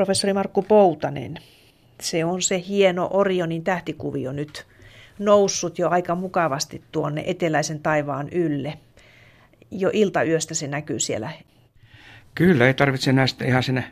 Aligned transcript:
professori 0.00 0.32
Markku 0.32 0.62
Poutanen, 0.62 1.38
se 2.00 2.24
on 2.24 2.42
se 2.42 2.64
hieno 2.68 3.08
Orionin 3.12 3.64
tähtikuvio 3.64 4.32
nyt 4.32 4.66
noussut 5.18 5.78
jo 5.78 5.88
aika 5.88 6.14
mukavasti 6.14 6.82
tuonne 6.92 7.22
eteläisen 7.26 7.80
taivaan 7.80 8.28
ylle. 8.28 8.78
Jo 9.70 9.90
iltayöstä 9.92 10.54
se 10.54 10.66
näkyy 10.66 11.00
siellä. 11.00 11.30
Kyllä, 12.34 12.66
ei 12.66 12.74
tarvitse 12.74 13.12
näistä 13.12 13.44
ihan 13.44 13.62
sinne 13.62 13.84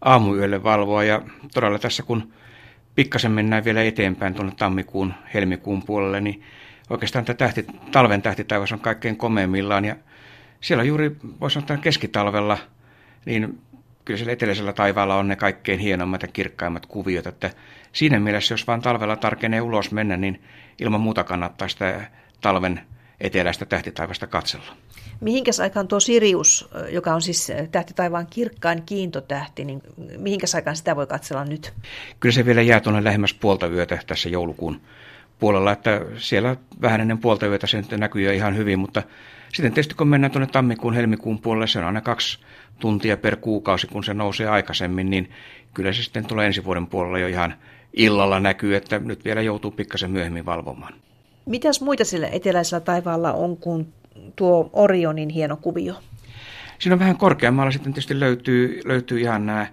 aamuyölle 0.00 0.62
valvoa 0.62 1.04
ja 1.04 1.22
todella 1.54 1.78
tässä 1.78 2.02
kun 2.02 2.32
pikkasen 2.94 3.32
mennään 3.32 3.64
vielä 3.64 3.82
eteenpäin 3.82 4.34
tuonne 4.34 4.52
tammikuun, 4.58 5.14
helmikuun 5.34 5.82
puolelle, 5.82 6.20
niin 6.20 6.42
oikeastaan 6.90 7.24
tämä 7.24 7.36
tähti, 7.36 7.66
talven 7.90 8.22
tähtitaivas 8.22 8.72
on 8.72 8.80
kaikkein 8.80 9.16
komeimmillaan 9.16 9.84
ja 9.84 9.96
siellä 10.60 10.84
juuri 10.84 11.16
voisi 11.40 11.60
sanoa 11.60 11.82
keskitalvella, 11.82 12.58
niin 13.24 13.58
kyllä 14.04 14.18
siellä 14.18 14.32
eteläisellä 14.32 14.72
taivaalla 14.72 15.16
on 15.16 15.28
ne 15.28 15.36
kaikkein 15.36 15.78
hienommat 15.78 16.22
ja 16.22 16.28
kirkkaimmat 16.28 16.86
kuviot, 16.86 17.26
että 17.26 17.50
siinä 17.92 18.20
mielessä, 18.20 18.54
jos 18.54 18.66
vaan 18.66 18.80
talvella 18.80 19.16
tarkenee 19.16 19.60
ulos 19.60 19.92
mennä, 19.92 20.16
niin 20.16 20.42
ilman 20.78 21.00
muuta 21.00 21.24
kannattaa 21.24 21.68
sitä 21.68 22.10
talven 22.40 22.80
eteläistä 23.20 23.64
tähtitaivasta 23.64 24.26
katsella. 24.26 24.76
Mihinkäs 25.20 25.60
aikaan 25.60 25.88
tuo 25.88 26.00
Sirius, 26.00 26.68
joka 26.88 27.14
on 27.14 27.22
siis 27.22 27.52
tähtitaivaan 27.72 28.26
kirkkain 28.26 28.82
kiintotähti, 28.82 29.64
niin 29.64 29.82
mihinkäs 30.16 30.54
aikaan 30.54 30.76
sitä 30.76 30.96
voi 30.96 31.06
katsella 31.06 31.44
nyt? 31.44 31.72
Kyllä 32.20 32.32
se 32.32 32.46
vielä 32.46 32.62
jää 32.62 32.80
tuonne 32.80 33.04
lähemmäs 33.04 33.34
puolta 33.34 33.66
yötä 33.66 33.98
tässä 34.06 34.28
joulukuun 34.28 34.80
puolella, 35.38 35.72
että 35.72 36.00
siellä 36.16 36.56
vähän 36.80 37.00
ennen 37.00 37.18
puolta 37.18 37.46
yötä 37.46 37.66
se 37.66 37.84
näkyy 37.96 38.22
jo 38.22 38.32
ihan 38.32 38.56
hyvin, 38.56 38.78
mutta 38.78 39.02
sitten 39.52 39.72
tietysti 39.72 39.94
kun 39.94 40.08
mennään 40.08 40.30
tuonne 40.30 40.46
tammikuun, 40.46 40.94
helmikuun 40.94 41.38
puolelle, 41.38 41.66
se 41.66 41.78
on 41.78 41.84
aina 41.84 42.00
kaksi 42.00 42.38
tuntia 42.78 43.16
per 43.16 43.36
kuukausi, 43.36 43.86
kun 43.86 44.04
se 44.04 44.14
nousee 44.14 44.48
aikaisemmin, 44.48 45.10
niin 45.10 45.30
kyllä 45.74 45.92
se 45.92 46.02
sitten 46.02 46.26
tulee 46.26 46.46
ensi 46.46 46.64
vuoden 46.64 46.86
puolella 46.86 47.18
jo 47.18 47.26
ihan 47.26 47.54
illalla 47.92 48.40
näkyy, 48.40 48.76
että 48.76 48.98
nyt 48.98 49.24
vielä 49.24 49.42
joutuu 49.42 49.70
pikkasen 49.70 50.10
myöhemmin 50.10 50.46
valvomaan. 50.46 50.94
Mitäs 51.46 51.80
muita 51.80 52.04
sillä 52.04 52.28
eteläisellä 52.28 52.80
taivaalla 52.80 53.32
on 53.32 53.56
kuin 53.56 53.92
tuo 54.36 54.70
Orionin 54.72 55.28
hieno 55.28 55.56
kuvio? 55.56 55.94
Siinä 56.78 56.94
on 56.94 57.00
vähän 57.00 57.16
korkeammalla 57.16 57.70
sitten 57.70 57.92
tietysti 57.92 58.20
löytyy, 58.20 58.80
löytyy 58.84 59.20
ihan 59.20 59.46
nämä, 59.46 59.66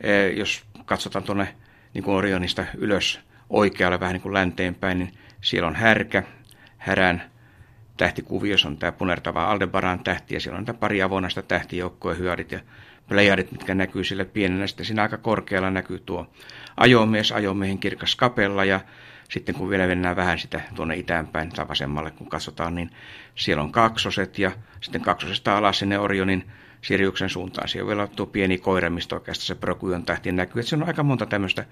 eh, 0.00 0.36
jos 0.36 0.62
katsotaan 0.84 1.24
tuonne 1.24 1.54
niin 1.94 2.04
kuin 2.04 2.14
Orionista 2.14 2.64
ylös 2.78 3.20
oikealle 3.50 4.00
vähän 4.00 4.12
niin 4.12 4.22
kuin 4.22 4.34
länteenpäin, 4.34 4.98
niin 4.98 5.12
siellä 5.40 5.68
on 5.68 5.74
härkä, 5.74 6.22
härän 6.78 7.31
tähtikuviossa 7.96 8.68
on 8.68 8.76
tämä 8.76 8.92
punertava 8.92 9.44
Aldebaran 9.44 10.04
tähti 10.04 10.34
ja 10.34 10.40
siellä 10.40 10.58
on 10.58 10.64
tämä 10.64 10.78
pari 10.78 11.02
avonaista 11.02 11.42
tähtijoukkoa, 11.42 12.14
hyödit 12.14 12.52
ja 12.52 12.60
plejadit, 13.08 13.52
mitkä 13.52 13.74
näkyy 13.74 14.04
sille 14.04 14.24
pienenä. 14.24 14.66
Sitten 14.66 14.86
siinä 14.86 15.02
aika 15.02 15.16
korkealla 15.16 15.70
näkyy 15.70 15.98
tuo 16.06 16.26
ajomies, 16.76 17.32
ajomiehen 17.32 17.78
kirkas 17.78 18.16
kapella 18.16 18.64
ja 18.64 18.80
sitten 19.30 19.54
kun 19.54 19.70
vielä 19.70 19.86
mennään 19.86 20.16
vähän 20.16 20.38
sitä 20.38 20.60
tuonne 20.74 20.96
itäänpäin 20.96 21.50
tai 21.50 21.68
vasemmalle, 21.68 22.10
kun 22.10 22.28
katsotaan, 22.28 22.74
niin 22.74 22.90
siellä 23.34 23.62
on 23.62 23.72
kaksoset 23.72 24.38
ja 24.38 24.50
sitten 24.80 25.00
kaksosesta 25.00 25.56
alas 25.56 25.78
sinne 25.78 25.98
Orionin 25.98 26.44
Siriuksen 26.82 27.28
suuntaan. 27.30 27.68
Siellä 27.68 27.84
on 27.84 27.96
vielä 27.96 28.08
tuo 28.16 28.26
pieni 28.26 28.58
koira, 28.58 28.90
mistä 28.90 29.14
oikeastaan 29.14 29.46
se 29.46 29.54
Prokujon 29.54 30.04
tähti 30.04 30.32
näkyy. 30.32 30.60
Että 30.60 30.68
siellä 30.68 30.82
on 30.82 30.88
aika 30.88 31.02
monta 31.02 31.26
tämmöistä 31.26 31.64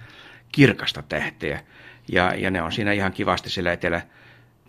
kirkasta 0.52 1.02
tähteä 1.02 1.60
ja, 2.12 2.34
ja 2.34 2.50
ne 2.50 2.62
on 2.62 2.72
siinä 2.72 2.92
ihan 2.92 3.12
kivasti 3.12 3.50
siellä 3.50 3.72
etelä 3.72 4.02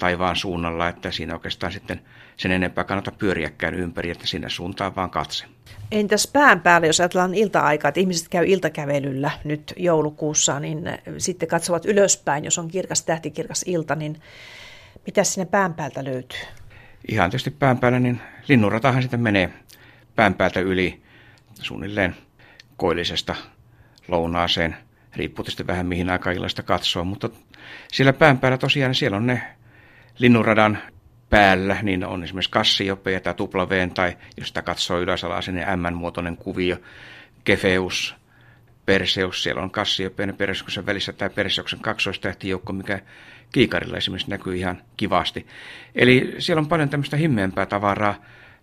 taivaan 0.01 0.35
suunnalla, 0.35 0.87
että 0.87 1.11
siinä 1.11 1.33
oikeastaan 1.33 1.71
sitten 1.71 2.01
sen 2.37 2.51
enempää 2.51 2.83
kannata 2.83 3.11
pyöriäkään 3.11 3.73
ympäri, 3.73 4.09
että 4.09 4.27
sinne 4.27 4.49
suuntaan 4.49 4.95
vaan 4.95 5.09
katse. 5.09 5.45
Entäs 5.91 6.27
pään 6.33 6.61
päällä, 6.61 6.87
jos 6.87 6.99
ajatellaan 6.99 7.33
ilta-aikaa, 7.33 7.89
että 7.89 7.99
ihmiset 7.99 8.27
käy 8.29 8.45
iltakävelyllä 8.47 9.31
nyt 9.43 9.73
joulukuussa, 9.77 10.59
niin 10.59 10.83
sitten 11.17 11.49
katsovat 11.49 11.85
ylöspäin, 11.85 12.45
jos 12.45 12.57
on 12.57 12.67
kirkas 12.67 13.03
tähtikirkas 13.03 13.63
ilta, 13.67 13.95
niin 13.95 14.21
mitä 15.05 15.23
sinne 15.23 15.45
pään 15.45 15.73
päältä 15.73 16.03
löytyy? 16.03 16.39
Ihan 17.07 17.29
tietysti 17.29 17.51
pään 17.51 17.77
päällä, 17.77 17.99
niin 17.99 18.21
linnunratahan 18.47 19.01
sitten 19.01 19.19
menee 19.21 19.49
pään 20.15 20.33
päältä 20.33 20.59
yli 20.59 21.01
suunnilleen 21.53 22.15
koillisesta 22.77 23.35
lounaaseen, 24.07 24.75
riippuu 25.15 25.43
tietysti 25.43 25.67
vähän 25.67 25.85
mihin 25.85 26.09
aika 26.09 26.31
illasta 26.31 26.63
katsoo, 26.63 27.03
mutta 27.03 27.29
siellä 27.91 28.13
pään 28.13 28.37
päällä 28.37 28.57
tosiaan 28.57 28.95
siellä 28.95 29.17
on 29.17 29.27
ne 29.27 29.41
linnunradan 30.21 30.77
päällä, 31.29 31.77
niin 31.81 32.05
on 32.05 32.23
esimerkiksi 32.23 32.51
Kassiopeia 32.51 33.19
tai 33.19 33.33
tuplaveen, 33.33 33.91
tai 33.91 34.17
jos 34.37 34.47
sitä 34.47 34.61
katsoo 34.61 34.99
ylösalaisin, 34.99 35.55
niin 35.55 35.67
M-muotoinen 35.79 36.37
kuvio, 36.37 36.77
Kefeus, 37.43 38.15
Perseus, 38.85 39.43
siellä 39.43 39.61
on 39.61 39.71
Kassiopeia 39.71 40.27
ja 40.27 40.33
Perseuksen 40.33 40.85
välissä 40.85 41.13
tämä 41.13 41.29
Perseuksen 41.29 41.79
kaksoistähtijoukko, 41.79 42.73
mikä 42.73 42.99
kiikarilla 43.51 43.97
esimerkiksi 43.97 44.29
näkyy 44.29 44.55
ihan 44.55 44.81
kivasti. 44.97 45.47
Eli 45.95 46.35
siellä 46.39 46.59
on 46.59 46.67
paljon 46.67 46.89
tämmöistä 46.89 47.17
himmeämpää 47.17 47.65
tavaraa 47.65 48.15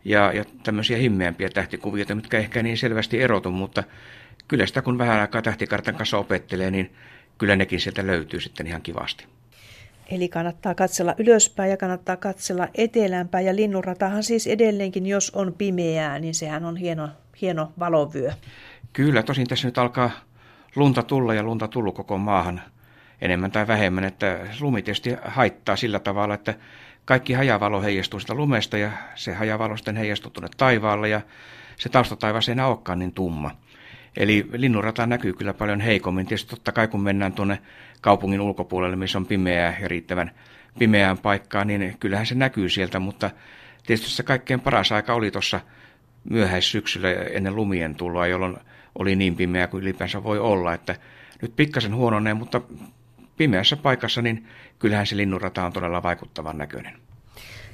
ja, 0.04 0.32
ja 0.32 0.44
tämmöisiä 0.62 0.96
himmeämpiä 0.98 1.48
tähtikuvioita, 1.48 2.14
mitkä 2.14 2.38
ehkä 2.38 2.62
niin 2.62 2.78
selvästi 2.78 3.22
erotu, 3.22 3.50
mutta 3.50 3.82
kyllä 4.48 4.66
sitä 4.66 4.82
kun 4.82 4.98
vähän 4.98 5.20
aikaa 5.20 5.42
tähtikartan 5.42 5.94
kanssa 5.94 6.18
opettelee, 6.18 6.70
niin 6.70 6.94
kyllä 7.38 7.56
nekin 7.56 7.80
sieltä 7.80 8.06
löytyy 8.06 8.40
sitten 8.40 8.66
ihan 8.66 8.82
kivasti. 8.82 9.26
Eli 10.08 10.28
kannattaa 10.28 10.74
katsella 10.74 11.14
ylöspäin 11.18 11.70
ja 11.70 11.76
kannattaa 11.76 12.16
katsella 12.16 12.68
eteläänpäin. 12.74 13.46
Ja 13.46 13.56
linnunratahan 13.56 14.22
siis 14.22 14.46
edelleenkin, 14.46 15.06
jos 15.06 15.30
on 15.30 15.54
pimeää, 15.58 16.18
niin 16.18 16.34
sehän 16.34 16.64
on 16.64 16.76
hieno, 16.76 17.08
hieno 17.40 17.72
valovyö. 17.78 18.32
Kyllä, 18.92 19.22
tosin 19.22 19.46
tässä 19.46 19.68
nyt 19.68 19.78
alkaa 19.78 20.10
lunta 20.76 21.02
tulla 21.02 21.34
ja 21.34 21.42
lunta 21.42 21.68
tullut 21.68 21.94
koko 21.94 22.18
maahan 22.18 22.62
enemmän 23.20 23.50
tai 23.50 23.66
vähemmän. 23.66 24.04
Että 24.04 24.38
lumi 24.60 24.82
tietysti 24.82 25.16
haittaa 25.24 25.76
sillä 25.76 25.98
tavalla, 25.98 26.34
että 26.34 26.54
kaikki 27.04 27.32
hajavalo 27.32 27.82
heijastuu 27.82 28.20
sitä 28.20 28.34
lumesta 28.34 28.78
ja 28.78 28.90
se 29.14 29.34
hajavalo 29.34 29.76
sitten 29.76 29.96
heijastuu 29.96 30.30
tuonne 30.30 30.48
taivaalle 30.56 31.08
ja 31.08 31.20
se 31.76 31.88
taustataivas 31.88 32.48
ei 32.48 32.52
enää 32.52 32.66
olekaan 32.66 32.98
niin 32.98 33.12
tumma. 33.12 33.50
Eli 34.18 34.46
linnunrata 34.52 35.06
näkyy 35.06 35.32
kyllä 35.32 35.54
paljon 35.54 35.80
heikommin. 35.80 36.26
Tietysti 36.26 36.50
totta 36.50 36.72
kai 36.72 36.88
kun 36.88 37.00
mennään 37.00 37.32
tuonne 37.32 37.58
kaupungin 38.00 38.40
ulkopuolelle, 38.40 38.96
missä 38.96 39.18
on 39.18 39.26
pimeää 39.26 39.76
ja 39.80 39.88
riittävän 39.88 40.30
pimeään 40.78 41.18
paikkaan, 41.18 41.66
niin 41.66 41.96
kyllähän 42.00 42.26
se 42.26 42.34
näkyy 42.34 42.68
sieltä, 42.68 42.98
mutta 42.98 43.30
tietysti 43.86 44.10
se 44.10 44.22
kaikkein 44.22 44.60
paras 44.60 44.92
aika 44.92 45.14
oli 45.14 45.30
tuossa 45.30 45.60
myöhäissyksyllä 46.30 47.12
ennen 47.12 47.56
lumien 47.56 47.94
tuloa, 47.94 48.26
jolloin 48.26 48.56
oli 48.98 49.16
niin 49.16 49.36
pimeää 49.36 49.66
kuin 49.66 49.82
ylipäänsä 49.82 50.22
voi 50.22 50.38
olla, 50.38 50.74
että 50.74 50.96
nyt 51.42 51.56
pikkasen 51.56 51.94
huononee, 51.94 52.34
mutta 52.34 52.60
pimeässä 53.36 53.76
paikassa, 53.76 54.22
niin 54.22 54.46
kyllähän 54.78 55.06
se 55.06 55.16
linnunrata 55.16 55.66
on 55.66 55.72
todella 55.72 56.02
vaikuttavan 56.02 56.58
näköinen. 56.58 57.07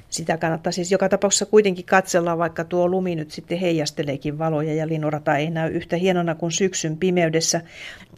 Sitä 0.09 0.37
kannattaa 0.37 0.71
siis 0.71 0.91
joka 0.91 1.09
tapauksessa 1.09 1.45
kuitenkin 1.45 1.85
katsella, 1.85 2.37
vaikka 2.37 2.63
tuo 2.63 2.87
lumi 2.87 3.15
nyt 3.15 3.31
sitten 3.31 3.59
heijasteleekin 3.59 4.37
valoja 4.37 4.73
ja 4.73 4.87
linnunrata 4.87 5.35
ei 5.35 5.49
näy 5.49 5.71
yhtä 5.71 5.95
hienona 5.95 6.35
kuin 6.35 6.51
syksyn 6.51 6.97
pimeydessä. 6.97 7.61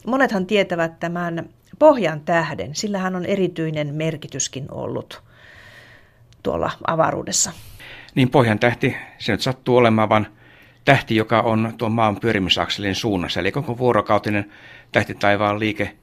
Monethan 0.06 0.46
tietävät 0.46 1.00
tämän 1.00 1.48
pohjan 1.78 2.20
tähden, 2.20 2.74
sillä 2.74 2.98
hän 2.98 3.16
on 3.16 3.24
erityinen 3.24 3.94
merkityskin 3.94 4.66
ollut 4.70 5.22
tuolla 6.42 6.70
avaruudessa. 6.86 7.52
Niin 8.14 8.30
pohjan 8.30 8.58
tähti, 8.58 8.96
se 9.18 9.32
nyt 9.32 9.40
sattuu 9.40 9.76
olemaan 9.76 10.08
vain 10.08 10.26
tähti, 10.84 11.16
joka 11.16 11.40
on 11.40 11.72
tuon 11.78 11.92
maan 11.92 12.20
pyörimisakselin 12.20 12.94
suunnassa. 12.94 13.40
Eli 13.40 13.52
koko 13.52 13.78
vuorokautinen 13.78 14.52
tähti 14.92 15.14
taivaan 15.14 15.58
liike 15.58 15.96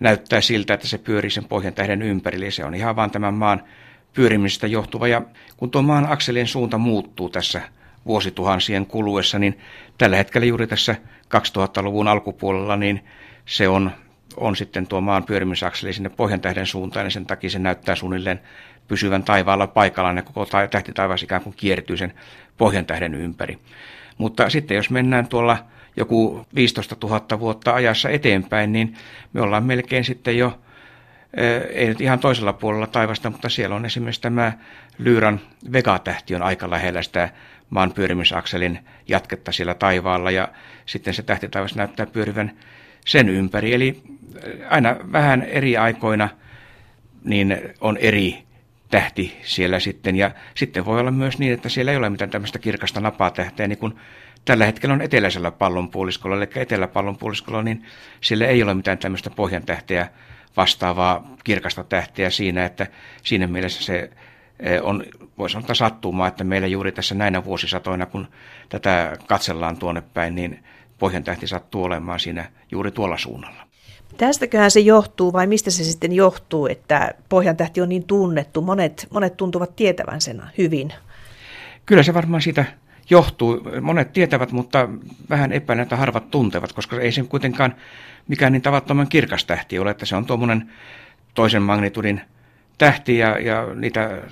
näyttää 0.00 0.40
siltä, 0.40 0.74
että 0.74 0.86
se 0.86 0.98
pyörii 0.98 1.30
sen 1.30 1.44
pohjan 1.44 1.74
tähden 1.74 2.02
ympärille. 2.02 2.50
Se 2.50 2.64
on 2.64 2.74
ihan 2.74 2.96
vain 2.96 3.10
tämän 3.10 3.34
maan 3.34 3.62
pyörimisestä 4.14 4.66
johtuva. 4.66 5.08
Ja 5.08 5.22
kun 5.56 5.70
tuo 5.70 5.82
maan 5.82 6.12
akselien 6.12 6.46
suunta 6.46 6.78
muuttuu 6.78 7.30
tässä 7.30 7.62
vuosituhansien 8.06 8.86
kuluessa, 8.86 9.38
niin 9.38 9.58
tällä 9.98 10.16
hetkellä 10.16 10.46
juuri 10.46 10.66
tässä 10.66 10.96
2000-luvun 11.24 12.08
alkupuolella, 12.08 12.76
niin 12.76 13.04
se 13.46 13.68
on, 13.68 13.90
on 14.36 14.56
sitten 14.56 14.86
tuo 14.86 15.00
maan 15.00 15.24
pyörimisakseli 15.24 15.92
sinne 15.92 16.08
pohjantähden 16.08 16.66
suuntaan, 16.66 17.06
ja 17.06 17.10
sen 17.10 17.26
takia 17.26 17.50
se 17.50 17.58
näyttää 17.58 17.94
suunnilleen 17.94 18.40
pysyvän 18.88 19.22
taivaalla 19.22 19.66
paikallaan, 19.66 20.16
ja 20.16 20.22
koko 20.22 20.46
tähtitaivas 20.70 21.22
ikään 21.22 21.42
kuin 21.42 21.56
kiertyy 21.56 21.96
sen 21.96 22.12
pohjantähden 22.58 23.14
ympäri. 23.14 23.58
Mutta 24.18 24.50
sitten 24.50 24.74
jos 24.74 24.90
mennään 24.90 25.28
tuolla 25.28 25.58
joku 25.96 26.46
15 26.54 26.96
000 27.02 27.40
vuotta 27.40 27.74
ajassa 27.74 28.08
eteenpäin, 28.08 28.72
niin 28.72 28.96
me 29.32 29.40
ollaan 29.40 29.64
melkein 29.64 30.04
sitten 30.04 30.38
jo 30.38 30.58
ei 31.72 31.86
nyt 31.88 32.00
ihan 32.00 32.18
toisella 32.18 32.52
puolella 32.52 32.86
taivasta, 32.86 33.30
mutta 33.30 33.48
siellä 33.48 33.76
on 33.76 33.84
esimerkiksi 33.84 34.20
tämä 34.20 34.52
Lyyran 34.98 35.40
Vega-tähti 35.72 36.34
on 36.34 36.42
aika 36.42 36.70
lähellä 36.70 37.02
sitä 37.02 37.28
maan 37.70 37.92
pyörimisakselin 37.92 38.78
jatketta 39.08 39.52
siellä 39.52 39.74
taivaalla 39.74 40.30
ja 40.30 40.48
sitten 40.86 41.14
se 41.14 41.22
tähtitaivas 41.22 41.74
näyttää 41.74 42.06
pyörivän 42.06 42.52
sen 43.06 43.28
ympäri. 43.28 43.74
Eli 43.74 44.02
aina 44.70 44.96
vähän 45.12 45.42
eri 45.42 45.76
aikoina 45.76 46.28
niin 47.24 47.58
on 47.80 47.96
eri 47.96 48.42
tähti 48.90 49.38
siellä 49.42 49.80
sitten. 49.80 50.16
Ja 50.16 50.30
sitten 50.54 50.84
voi 50.84 51.00
olla 51.00 51.10
myös 51.10 51.38
niin, 51.38 51.52
että 51.52 51.68
siellä 51.68 51.92
ei 51.92 51.98
ole 51.98 52.10
mitään 52.10 52.30
tämmöistä 52.30 52.58
kirkasta 52.58 53.00
napatähteä, 53.00 53.68
niin 53.68 53.78
kuin 53.78 53.96
tällä 54.44 54.66
hetkellä 54.66 54.92
on 54.92 55.02
eteläisellä 55.02 55.50
pallonpuoliskolla, 55.50 56.36
eli 56.36 56.48
eteläpallonpuoliskolla, 56.54 57.62
niin 57.62 57.86
sillä 58.20 58.46
ei 58.46 58.62
ole 58.62 58.74
mitään 58.74 58.98
tämmöistä 58.98 59.30
pohjantähteä 59.30 60.08
vastaavaa 60.56 61.36
kirkasta 61.44 61.84
tähteä 61.84 62.30
siinä, 62.30 62.64
että 62.64 62.86
siinä 63.22 63.46
mielessä 63.46 63.84
se 63.84 64.10
eh, 64.60 64.80
on, 64.82 65.04
voisi 65.38 65.52
sanoa 65.52 65.74
sattumaa, 65.74 66.28
että 66.28 66.44
meillä 66.44 66.66
juuri 66.66 66.92
tässä 66.92 67.14
näinä 67.14 67.44
vuosisatoina, 67.44 68.06
kun 68.06 68.28
tätä 68.68 69.16
katsellaan 69.26 69.76
tuonne 69.76 70.02
päin, 70.14 70.34
niin 70.34 70.64
pohjantähti 70.98 71.46
sattuu 71.46 71.84
olemaan 71.84 72.20
siinä 72.20 72.50
juuri 72.70 72.90
tuolla 72.90 73.18
suunnalla. 73.18 73.62
Tästäköhän 74.16 74.70
se 74.70 74.80
johtuu 74.80 75.32
vai 75.32 75.46
mistä 75.46 75.70
se 75.70 75.84
sitten 75.84 76.12
johtuu, 76.12 76.66
että 76.66 77.14
pohjantähti 77.28 77.80
on 77.80 77.88
niin 77.88 78.04
tunnettu? 78.04 78.62
Monet, 78.62 79.06
monet 79.10 79.36
tuntuvat 79.36 79.76
tietävän 79.76 80.20
sen 80.20 80.42
hyvin. 80.58 80.92
Kyllä 81.86 82.02
se 82.02 82.14
varmaan 82.14 82.42
siitä 82.42 82.64
johtuu. 83.10 83.62
Monet 83.80 84.12
tietävät, 84.12 84.52
mutta 84.52 84.88
vähän 85.30 85.52
epäilen, 85.52 85.82
että 85.82 85.96
harvat 85.96 86.30
tuntevat, 86.30 86.72
koska 86.72 87.00
ei 87.00 87.12
se 87.12 87.22
kuitenkaan 87.22 87.74
mikään 88.28 88.52
niin 88.52 88.62
tavattoman 88.62 89.08
kirkas 89.08 89.44
tähti 89.44 89.78
ole, 89.78 89.90
että 89.90 90.06
se 90.06 90.16
on 90.16 90.26
tuommoinen 90.26 90.70
toisen 91.34 91.62
magnitudin 91.62 92.20
tähti 92.78 93.18
ja, 93.18 93.38
ja 93.38 93.66
niitä 93.74 94.22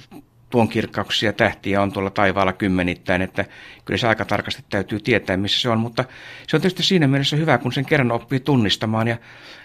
tuon 0.51 0.69
kirkkauksia 0.69 1.33
tähtiä 1.33 1.83
on 1.83 1.93
tuolla 1.93 2.11
taivaalla 2.11 2.53
kymmenittäin, 2.53 3.23
että 3.23 3.45
kyllä 3.85 3.99
se 3.99 4.09
aika 4.09 4.25
tarkasti 4.25 4.65
täytyy 4.71 5.01
tietää, 5.01 5.37
missä 5.37 5.61
se 5.61 5.69
on, 5.69 5.81
mutta 5.81 6.05
se 6.49 6.57
on 6.57 6.61
tietysti 6.61 6.83
siinä 6.83 7.07
mielessä 7.07 7.37
hyvä, 7.37 7.59
kun 7.59 7.73
sen 7.73 7.87
kerran 7.87 8.13
oppii 8.13 8.41
tunnistamaan 8.41 9.09
ja 9.09 9.17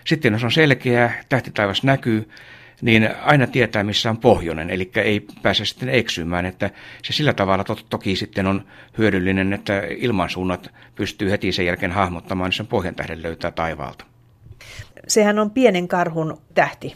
sitten 0.06 0.33
jos 0.33 0.44
on 0.44 0.51
selkeä, 0.51 1.12
tähtitaivas 1.30 1.83
näkyy, 1.83 2.30
niin 2.83 3.09
aina 3.24 3.47
tietää, 3.47 3.83
missä 3.83 4.09
on 4.09 4.18
pohjoinen, 4.18 4.69
eli 4.69 4.91
ei 4.95 5.25
pääse 5.41 5.65
sitten 5.65 5.89
eksymään, 5.89 6.45
että 6.45 6.69
se 7.03 7.13
sillä 7.13 7.33
tavalla 7.33 7.63
to- 7.63 7.77
toki 7.89 8.15
sitten 8.15 8.47
on 8.47 8.65
hyödyllinen, 8.97 9.53
että 9.53 9.81
ilmansuunnat 9.97 10.69
pystyy 10.95 11.31
heti 11.31 11.51
sen 11.51 11.65
jälkeen 11.65 11.91
hahmottamaan, 11.91 12.50
niin 12.50 12.57
sen 12.57 12.68
pohjan 12.68 12.95
tähden 12.95 13.24
löytää 13.24 13.51
taivaalta. 13.51 14.06
Sehän 15.07 15.39
on 15.39 15.51
pienen 15.51 15.88
karhun 15.88 16.41
tähti. 16.53 16.95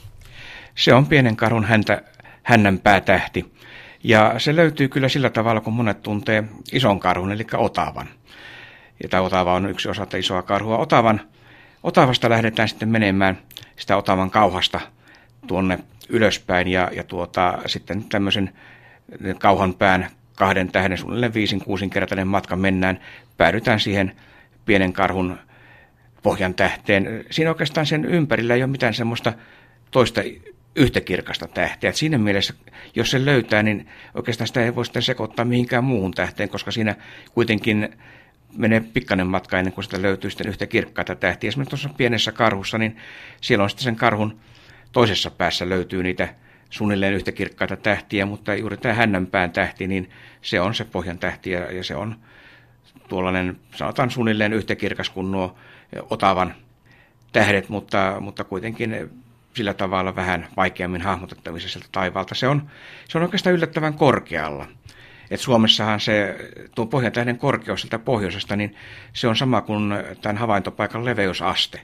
Se 0.76 0.94
on 0.94 1.06
pienen 1.06 1.36
karhun 1.36 1.66
häntä, 1.66 2.02
hännän 2.44 2.80
päätähti. 2.80 3.54
Ja 4.04 4.36
se 4.38 4.56
löytyy 4.56 4.88
kyllä 4.88 5.10
sillä 5.10 5.30
tavalla, 5.30 5.62
kun 5.62 5.74
monet 5.74 6.04
tuntee 6.04 6.44
ison 6.72 7.00
karhun, 7.00 7.32
eli 7.32 7.46
otavan. 7.54 8.08
Ja 9.04 9.10
tämä 9.10 9.24
otava 9.24 9.54
on 9.54 9.70
yksi 9.70 9.90
osa 9.90 10.08
isoa 10.18 10.42
karhua. 10.42 10.78
Otavan, 10.78 11.22
otavasta 11.84 12.30
lähdetään 12.30 12.70
sitten 12.70 12.90
menemään 12.90 13.38
sitä 13.76 13.98
otavan 13.98 14.32
kauhasta 14.32 14.80
tuonne 15.48 15.80
ylöspäin 16.10 16.68
ja, 16.68 16.92
ja 16.96 17.04
tuota, 17.04 17.60
sitten 17.66 18.04
tämmöisen 18.04 18.50
kauhan 19.40 19.74
pään 19.74 20.08
kahden 20.36 20.72
tähden 20.72 20.98
suunnilleen 20.98 21.34
viisin 21.34 21.60
kuusinkertainen 21.60 22.28
matka 22.28 22.56
mennään, 22.56 23.00
päädytään 23.38 23.80
siihen 23.80 24.12
pienen 24.66 24.94
karhun 24.94 25.38
pohjan 26.24 26.54
tähteen. 26.54 27.26
Siinä 27.32 27.50
oikeastaan 27.50 27.86
sen 27.86 28.06
ympärillä 28.06 28.56
ei 28.56 28.64
ole 28.64 28.72
mitään 28.72 28.94
semmoista 28.94 29.34
toista 29.92 30.22
yhtä 30.76 31.02
kirkasta 31.02 31.48
tähteä. 31.48 31.90
Et 31.90 31.96
siinä 31.96 32.18
mielessä, 32.18 32.54
jos 32.96 33.12
se 33.12 33.26
löytää, 33.26 33.64
niin 33.64 33.88
oikeastaan 34.14 34.48
sitä 34.48 34.64
ei 34.64 34.76
voi 34.76 34.86
sitten 34.86 35.02
sekoittaa 35.02 35.46
mihinkään 35.46 35.84
muuhun 35.84 36.12
tähteen, 36.12 36.50
koska 36.50 36.72
siinä 36.72 36.96
kuitenkin 37.34 37.90
menee 38.58 38.80
pikkainen 38.94 39.28
matka 39.28 39.60
ennen 39.60 39.74
kuin 39.74 39.84
sitä 39.84 40.02
löytyy 40.02 40.30
sitten 40.30 40.48
yhtä 40.48 40.66
kirkkaita 40.66 41.16
tähtiä. 41.16 41.48
Esimerkiksi 41.48 41.70
tuossa 41.70 41.90
pienessä 41.98 42.32
karhussa, 42.32 42.78
niin 42.78 42.98
siellä 43.42 43.64
on 43.64 43.70
sitten 43.70 43.84
sen 43.84 43.96
karhun 43.96 44.40
toisessa 44.92 45.32
päässä 45.32 45.70
löytyy 45.70 46.04
niitä 46.04 46.36
suunnilleen 46.70 47.14
yhtä 47.14 47.32
kirkkaita 47.32 47.78
tähtiä, 47.78 48.26
mutta 48.26 48.56
juuri 48.56 48.78
tämä 48.78 48.94
hännänpään 48.94 49.52
tähti, 49.52 49.88
niin 49.88 50.10
se 50.42 50.62
on 50.62 50.76
se 50.76 50.86
pohjan 50.86 51.20
tähti 51.20 51.52
ja, 51.52 51.72
ja 51.72 51.84
se 51.84 51.96
on 51.96 52.16
tuollainen, 53.10 53.60
sanotaan 53.76 54.12
suunnilleen 54.12 54.54
yhtä 54.54 54.76
kirkas 54.76 55.10
kuin 55.10 55.32
nuo 55.32 55.58
otavan 56.10 56.56
tähdet, 57.32 57.70
mutta, 57.70 58.18
mutta 58.20 58.44
kuitenkin 58.44 59.10
sillä 59.54 59.74
tavalla 59.74 60.16
vähän 60.16 60.48
vaikeammin 60.58 61.02
hahmotettavissa 61.02 61.70
sieltä 61.70 61.88
taivaalta. 61.92 62.36
Se 62.36 62.48
on, 62.48 62.70
se 63.10 63.18
on 63.18 63.24
oikeastaan 63.24 63.56
yllättävän 63.56 63.94
korkealla. 63.94 64.68
Et 65.32 65.40
Suomessahan 65.40 66.00
se, 66.00 66.36
tuo 66.76 66.86
pohjantähden 66.86 67.38
korkeus 67.38 67.82
sieltä 67.82 68.00
pohjoisesta, 68.00 68.56
niin 68.56 68.76
se 69.14 69.28
on 69.28 69.36
sama 69.36 69.62
kuin 69.62 69.94
tämän 70.22 70.38
havaintopaikan 70.38 71.06
leveysaste. 71.06 71.82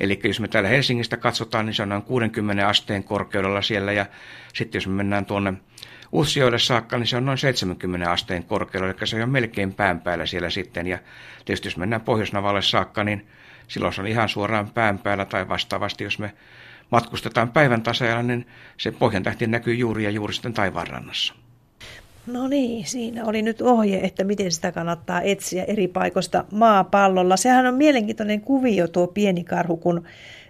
Eli 0.00 0.20
jos 0.24 0.40
me 0.40 0.48
täällä 0.48 0.68
Helsingistä 0.68 1.16
katsotaan, 1.16 1.66
niin 1.66 1.74
se 1.74 1.82
on 1.82 1.88
noin 1.88 2.02
60 2.02 2.68
asteen 2.68 3.04
korkeudella 3.04 3.62
siellä, 3.62 3.92
ja 3.92 4.06
sitten 4.54 4.76
jos 4.78 4.86
me 4.86 4.94
mennään 4.94 5.26
tuonne 5.26 5.52
Utsjoelle 6.12 6.58
saakka, 6.58 6.98
niin 6.98 7.06
se 7.06 7.16
on 7.16 7.26
noin 7.26 7.38
70 7.38 8.12
asteen 8.12 8.44
korkeudella, 8.44 8.94
eli 8.98 9.06
se 9.06 9.22
on 9.22 9.30
melkein 9.30 9.74
pään 9.74 10.00
päällä 10.00 10.26
siellä 10.26 10.50
sitten, 10.50 10.86
ja 10.86 10.98
tietysti 11.44 11.68
jos 11.68 11.76
mennään 11.76 12.02
Pohjoisnavalle 12.02 12.62
saakka, 12.62 13.04
niin 13.04 13.26
silloin 13.68 13.92
se 13.92 14.00
on 14.00 14.06
ihan 14.06 14.28
suoraan 14.28 14.70
pään 14.70 14.98
päällä, 14.98 15.24
tai 15.24 15.48
vastaavasti, 15.48 16.04
jos 16.04 16.18
me 16.18 16.34
matkustetaan 16.90 17.52
päivän 17.52 17.82
tasajalla, 17.82 18.22
niin 18.22 18.46
se 18.76 18.92
pohjantähti 18.92 19.46
näkyy 19.46 19.74
juuri 19.74 20.04
ja 20.04 20.10
juuri 20.10 20.34
sitten 20.34 20.54
taivaanrannassa. 20.54 21.34
No 22.26 22.48
niin, 22.48 22.86
siinä 22.86 23.24
oli 23.24 23.42
nyt 23.42 23.62
ohje, 23.62 24.00
että 24.02 24.24
miten 24.24 24.52
sitä 24.52 24.72
kannattaa 24.72 25.22
etsiä 25.22 25.64
eri 25.64 25.88
paikoista 25.88 26.44
maapallolla. 26.52 27.36
Sehän 27.36 27.66
on 27.66 27.74
mielenkiintoinen 27.74 28.40
kuvio 28.40 28.88
tuo 28.88 29.06
pieni 29.06 29.44
karhu, 29.44 29.76
kun 29.76 30.04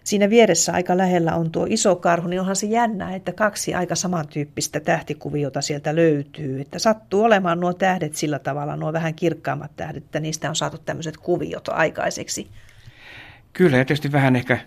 siinä 0.04 0.30
vieressä 0.30 0.72
aika 0.72 0.96
lähellä 0.96 1.34
on 1.34 1.50
tuo 1.50 1.66
iso 1.68 1.96
karhu, 1.96 2.28
niin 2.28 2.40
onhan 2.40 2.56
se 2.56 2.66
jännä, 2.66 3.14
että 3.14 3.32
kaksi 3.32 3.74
aika 3.74 3.94
samantyyppistä 3.94 4.80
tähtikuviota 4.80 5.60
sieltä 5.60 5.96
löytyy. 5.96 6.60
Että 6.60 6.78
sattuu 6.78 7.22
olemaan 7.22 7.60
nuo 7.60 7.72
tähdet 7.72 8.14
sillä 8.14 8.38
tavalla, 8.38 8.76
nuo 8.76 8.92
vähän 8.92 9.14
kirkkaammat 9.14 9.70
tähdet, 9.76 10.04
että 10.04 10.20
niistä 10.20 10.48
on 10.48 10.56
saatu 10.56 10.78
tämmöiset 10.78 11.16
kuviot 11.16 11.68
aikaiseksi. 11.68 12.48
Kyllä, 13.52 13.76
ja 13.76 13.84
tietysti 13.84 14.12
vähän 14.12 14.36
ehkä 14.36 14.58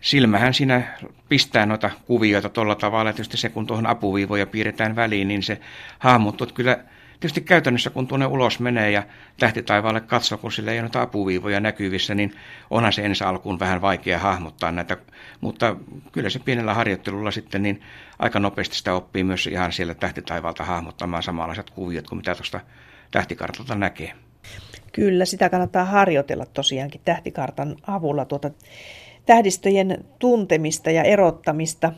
silmähän 0.00 0.54
siinä 0.54 0.82
pistää 1.28 1.66
noita 1.66 1.90
kuvioita 2.06 2.48
tuolla 2.48 2.74
tavalla. 2.74 3.12
Tietysti 3.12 3.36
se, 3.36 3.48
kun 3.48 3.66
tuohon 3.66 3.86
apuviivoja 3.86 4.46
piirretään 4.46 4.96
väliin, 4.96 5.28
niin 5.28 5.42
se 5.42 5.60
hahmottuu. 5.98 6.46
Kyllä 6.54 6.78
tietysti 7.20 7.40
käytännössä, 7.40 7.90
kun 7.90 8.06
tuonne 8.06 8.26
ulos 8.26 8.60
menee 8.60 8.90
ja 8.90 9.02
tähtitaivaalle 9.38 10.00
katsoo, 10.00 10.38
kun 10.38 10.52
sillä 10.52 10.72
ei 10.72 10.78
ole 10.78 10.82
noita 10.82 11.02
apuviivoja 11.02 11.60
näkyvissä, 11.60 12.14
niin 12.14 12.34
onhan 12.70 12.92
se 12.92 13.02
ensi 13.02 13.24
alkuun 13.24 13.58
vähän 13.58 13.82
vaikea 13.82 14.18
hahmottaa 14.18 14.72
näitä. 14.72 14.96
Mutta 15.40 15.76
kyllä 16.12 16.30
se 16.30 16.38
pienellä 16.38 16.74
harjoittelulla 16.74 17.30
sitten 17.30 17.62
niin 17.62 17.82
aika 18.18 18.40
nopeasti 18.40 18.76
sitä 18.76 18.94
oppii 18.94 19.24
myös 19.24 19.46
ihan 19.46 19.72
siellä 19.72 19.94
tähtitaivaalta 19.94 20.64
hahmottamaan 20.64 21.22
samanlaiset 21.22 21.70
kuviot 21.70 22.08
kuin 22.08 22.16
mitä 22.16 22.34
tuosta 22.34 22.60
tähtikartalta 23.10 23.74
näkee. 23.74 24.12
Kyllä, 24.92 25.24
sitä 25.24 25.48
kannattaa 25.48 25.84
harjoitella 25.84 26.46
tosiaankin 26.46 27.00
tähtikartan 27.04 27.76
avulla 27.86 28.24
tuota 28.24 28.50
tähdistöjen 29.26 30.04
tuntemista 30.18 30.90
ja 30.90 31.02
erottamista. 31.02 31.92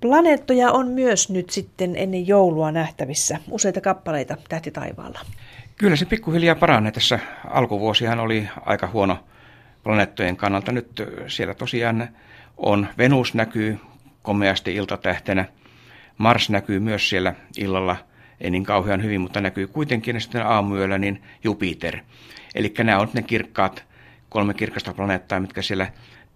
Planeettoja 0.00 0.72
on 0.72 0.88
myös 0.88 1.30
nyt 1.30 1.50
sitten 1.50 1.96
ennen 1.96 2.26
joulua 2.26 2.72
nähtävissä, 2.72 3.38
useita 3.50 3.80
kappaleita 3.80 4.36
tähti 4.48 4.70
taivaalla. 4.70 5.20
Kyllä 5.76 5.96
se 5.96 6.04
pikkuhiljaa 6.04 6.54
paranee. 6.54 6.92
Tässä 6.92 7.18
alkuvuosihan 7.50 8.20
oli 8.20 8.48
aika 8.66 8.86
huono 8.92 9.18
planeettojen 9.82 10.36
kannalta. 10.36 10.72
Nyt 10.72 11.02
siellä 11.26 11.54
tosiaan 11.54 12.08
on 12.56 12.86
Venus 12.98 13.34
näkyy 13.34 13.78
komeasti 14.22 14.74
iltatähtenä. 14.74 15.44
Mars 16.18 16.50
näkyy 16.50 16.80
myös 16.80 17.08
siellä 17.08 17.34
illalla, 17.58 17.96
ei 18.40 18.50
niin 18.50 18.64
kauhean 18.64 19.02
hyvin, 19.02 19.20
mutta 19.20 19.40
näkyy 19.40 19.66
kuitenkin 19.66 20.16
ja 20.16 20.20
sitten 20.20 20.46
aamuyöllä 20.46 20.98
niin 20.98 21.22
Jupiter. 21.44 21.98
Eli 22.54 22.74
nämä 22.78 22.98
on 22.98 23.08
ne 23.12 23.22
kirkkaat 23.22 23.84
kolme 24.28 24.54
kirkasta 24.54 24.94
planeettaa, 24.94 25.40
mitkä 25.40 25.62
siellä 25.62 25.86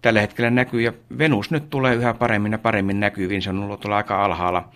tällä 0.01 0.21
hetkellä 0.21 0.49
näkyy. 0.49 0.81
Ja 0.81 0.93
Venus 1.17 1.51
nyt 1.51 1.69
tulee 1.69 1.95
yhä 1.95 2.13
paremmin 2.13 2.51
ja 2.51 2.57
paremmin 2.57 2.99
näkyviin. 2.99 3.41
Se 3.41 3.49
on 3.49 3.63
ollut 3.63 3.79
tuolla 3.79 3.97
aika 3.97 4.25
alhaalla 4.25 4.69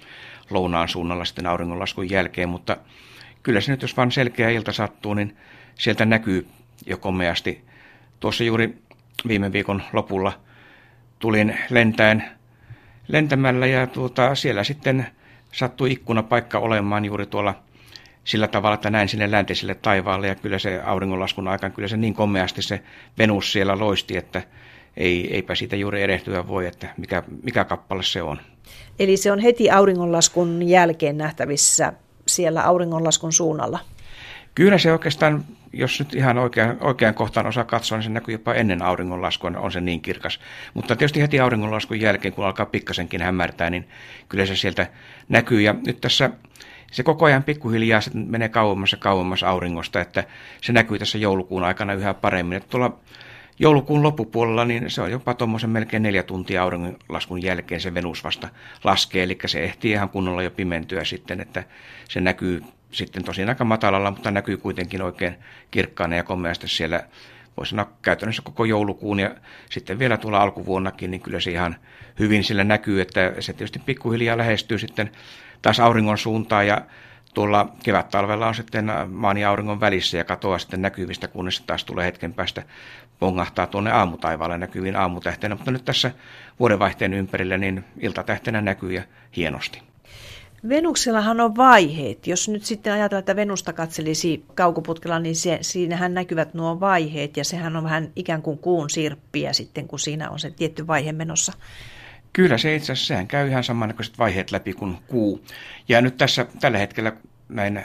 lounaan 0.49 0.87
suunnalla 0.87 1.25
sitten 1.25 1.47
auringonlaskun 1.47 2.09
jälkeen, 2.09 2.49
mutta 2.49 2.77
kyllä 3.43 3.61
se 3.61 3.71
nyt, 3.71 3.81
jos 3.81 3.97
vain 3.97 4.11
selkeä 4.11 4.49
ilta 4.49 4.71
sattuu, 4.71 5.13
niin 5.13 5.37
sieltä 5.75 6.05
näkyy 6.05 6.47
jo 6.85 6.97
komeasti. 6.97 7.63
Tuossa 8.19 8.43
juuri 8.43 8.77
viime 9.27 9.51
viikon 9.51 9.81
lopulla 9.93 10.39
tulin 11.19 11.57
lentäen 11.69 12.23
lentämällä 13.07 13.67
ja 13.67 13.87
tuota, 13.87 14.35
siellä 14.35 14.63
sitten 14.63 15.07
sattui 15.51 15.91
ikkunapaikka 15.91 16.59
olemaan 16.59 17.05
juuri 17.05 17.25
tuolla 17.25 17.55
sillä 18.25 18.47
tavalla, 18.47 18.73
että 18.73 18.89
näin 18.89 19.09
sinne 19.09 19.31
läntiselle 19.31 19.75
taivaalle 19.75 20.27
ja 20.27 20.35
kyllä 20.35 20.59
se 20.59 20.81
auringonlaskun 20.81 21.47
aikaan, 21.47 21.71
kyllä 21.71 21.87
se 21.87 21.97
niin 21.97 22.13
komeasti 22.13 22.61
se 22.61 22.81
Venus 23.17 23.51
siellä 23.51 23.79
loisti, 23.79 24.17
että 24.17 24.41
ei, 24.97 25.35
eipä 25.35 25.55
siitä 25.55 25.75
juuri 25.75 26.01
erehtyä 26.01 26.47
voi, 26.47 26.67
että 26.67 26.87
mikä, 26.97 27.23
mikä 27.43 27.65
kappale 27.65 28.03
se 28.03 28.21
on. 28.21 28.39
Eli 28.99 29.17
se 29.17 29.31
on 29.31 29.39
heti 29.39 29.71
auringonlaskun 29.71 30.63
jälkeen 30.63 31.17
nähtävissä 31.17 31.93
siellä 32.27 32.63
auringonlaskun 32.63 33.33
suunnalla? 33.33 33.79
Kyllä 34.55 34.77
se 34.77 34.91
oikeastaan, 34.91 35.45
jos 35.73 35.99
nyt 35.99 36.15
ihan 36.15 36.37
oikean, 36.37 36.77
oikean 36.81 37.13
kohtaan 37.13 37.47
osaa 37.47 37.63
katsoa, 37.63 37.97
niin 37.97 38.03
se 38.03 38.09
näkyy 38.09 38.33
jopa 38.33 38.53
ennen 38.53 38.81
auringonlaskua, 38.81 39.51
on 39.57 39.71
se 39.71 39.81
niin 39.81 40.01
kirkas. 40.01 40.39
Mutta 40.73 40.95
tietysti 40.95 41.21
heti 41.21 41.39
auringonlaskun 41.39 42.01
jälkeen, 42.01 42.33
kun 42.33 42.45
alkaa 42.45 42.65
pikkasenkin 42.65 43.21
hämärtää, 43.21 43.69
niin 43.69 43.87
kyllä 44.29 44.45
se 44.45 44.55
sieltä 44.55 44.87
näkyy. 45.29 45.61
Ja 45.61 45.75
nyt 45.85 46.01
tässä 46.01 46.29
Se 46.91 47.03
koko 47.03 47.25
ajan 47.25 47.43
pikkuhiljaa 47.43 48.01
se 48.01 48.11
menee 48.13 48.49
kauemmas 48.49 48.91
ja 48.91 48.97
kauemmas 48.97 49.43
auringosta, 49.43 50.01
että 50.01 50.23
se 50.61 50.73
näkyy 50.73 50.99
tässä 50.99 51.17
joulukuun 51.17 51.63
aikana 51.63 51.93
yhä 51.93 52.13
paremmin. 52.13 52.57
Että 52.57 52.69
tuolla 52.69 52.99
joulukuun 53.59 54.03
loppupuolella, 54.03 54.65
niin 54.65 54.89
se 54.89 55.01
on 55.01 55.11
jopa 55.11 55.33
tuommoisen 55.33 55.69
melkein 55.69 56.03
neljä 56.03 56.23
tuntia 56.23 56.63
auringonlaskun 56.63 57.43
jälkeen 57.43 57.81
se 57.81 57.93
Venus 57.93 58.23
vasta 58.23 58.49
laskee, 58.83 59.23
eli 59.23 59.37
se 59.45 59.63
ehtii 59.63 59.91
ihan 59.91 60.09
kunnolla 60.09 60.43
jo 60.43 60.51
pimentyä 60.51 61.03
sitten, 61.03 61.41
että 61.41 61.63
se 62.09 62.21
näkyy 62.21 62.63
sitten 62.91 63.23
tosiaan 63.23 63.49
aika 63.49 63.65
matalalla, 63.65 64.11
mutta 64.11 64.31
näkyy 64.31 64.57
kuitenkin 64.57 65.01
oikein 65.01 65.35
kirkkaana 65.71 66.15
ja 66.15 66.23
komeasti 66.23 66.67
siellä, 66.67 67.03
voisi 67.57 67.69
sanoa 67.69 67.91
käytännössä 68.01 68.41
koko 68.41 68.65
joulukuun 68.65 69.19
ja 69.19 69.35
sitten 69.69 69.99
vielä 69.99 70.17
tuolla 70.17 70.41
alkuvuonnakin, 70.41 71.11
niin 71.11 71.21
kyllä 71.21 71.39
se 71.39 71.51
ihan 71.51 71.75
hyvin 72.19 72.43
sillä 72.43 72.63
näkyy, 72.63 73.01
että 73.01 73.33
se 73.39 73.53
tietysti 73.53 73.79
pikkuhiljaa 73.85 74.37
lähestyy 74.37 74.79
sitten 74.79 75.11
taas 75.61 75.79
auringon 75.79 76.17
suuntaan 76.17 76.67
ja 76.67 76.81
tuolla 77.33 77.69
kevät-talvella 77.83 78.47
on 78.47 78.55
sitten 78.55 78.91
maan 79.09 79.37
ja 79.37 79.49
auringon 79.49 79.79
välissä 79.79 80.17
ja 80.17 80.23
katoaa 80.23 80.59
sitten 80.59 80.81
näkyvistä, 80.81 81.27
kunnes 81.27 81.61
taas 81.61 81.85
tulee 81.85 82.05
hetken 82.05 82.33
päästä 82.33 82.63
pongahtaa 83.19 83.67
tuonne 83.67 83.91
aamutaivaalle 83.91 84.57
näkyviin 84.57 84.95
aamutähtenä, 84.95 85.55
mutta 85.55 85.71
nyt 85.71 85.85
tässä 85.85 86.11
vuodenvaihteen 86.59 87.13
ympärillä 87.13 87.57
niin 87.57 87.85
iltatähtenä 87.99 88.61
näkyy 88.61 88.93
ja 88.93 89.03
hienosti. 89.35 89.81
Venuksellahan 90.69 91.41
on 91.41 91.55
vaiheet. 91.55 92.27
Jos 92.27 92.49
nyt 92.49 92.65
sitten 92.65 92.93
ajatellaan, 92.93 93.19
että 93.19 93.35
Venusta 93.35 93.73
katselisi 93.73 94.45
kaukoputkella, 94.55 95.19
niin 95.19 95.35
se, 95.35 95.57
siinähän 95.61 96.13
näkyvät 96.13 96.53
nuo 96.53 96.79
vaiheet 96.79 97.37
ja 97.37 97.45
sehän 97.45 97.75
on 97.75 97.83
vähän 97.83 98.11
ikään 98.15 98.41
kuin 98.41 98.57
kuun 98.57 98.89
sirppiä 98.89 99.53
sitten, 99.53 99.87
kun 99.87 99.99
siinä 99.99 100.29
on 100.29 100.39
se 100.39 100.51
tietty 100.51 100.87
vaihe 100.87 101.11
menossa. 101.11 101.53
Kyllä 102.35 102.57
se 102.57 102.75
itse 102.75 102.91
asiassa, 102.91 103.07
sehän 103.07 103.27
käy 103.27 103.47
ihan 103.47 103.63
samannäköiset 103.63 104.19
vaiheet 104.19 104.51
läpi 104.51 104.73
kuin 104.73 104.97
kuu. 105.07 105.45
Ja 105.89 106.01
nyt 106.01 106.17
tässä 106.17 106.45
tällä 106.59 106.77
hetkellä 106.77 107.13
näin 107.49 107.83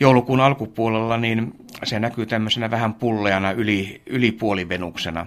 joulukuun 0.00 0.40
alkupuolella, 0.40 1.16
niin 1.16 1.52
se 1.84 1.98
näkyy 1.98 2.26
tämmöisenä 2.26 2.70
vähän 2.70 2.94
pulleana 2.94 3.52
yli, 3.52 4.02
ylipuolivenuksena. 4.06 5.26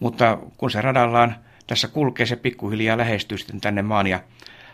Mutta 0.00 0.38
kun 0.56 0.70
se 0.70 0.80
radallaan 0.80 1.34
tässä 1.66 1.88
kulkee, 1.88 2.26
se 2.26 2.36
pikkuhiljaa 2.36 2.98
lähestyy 2.98 3.38
sitten 3.38 3.60
tänne 3.60 3.82
maan 3.82 4.06
ja 4.06 4.20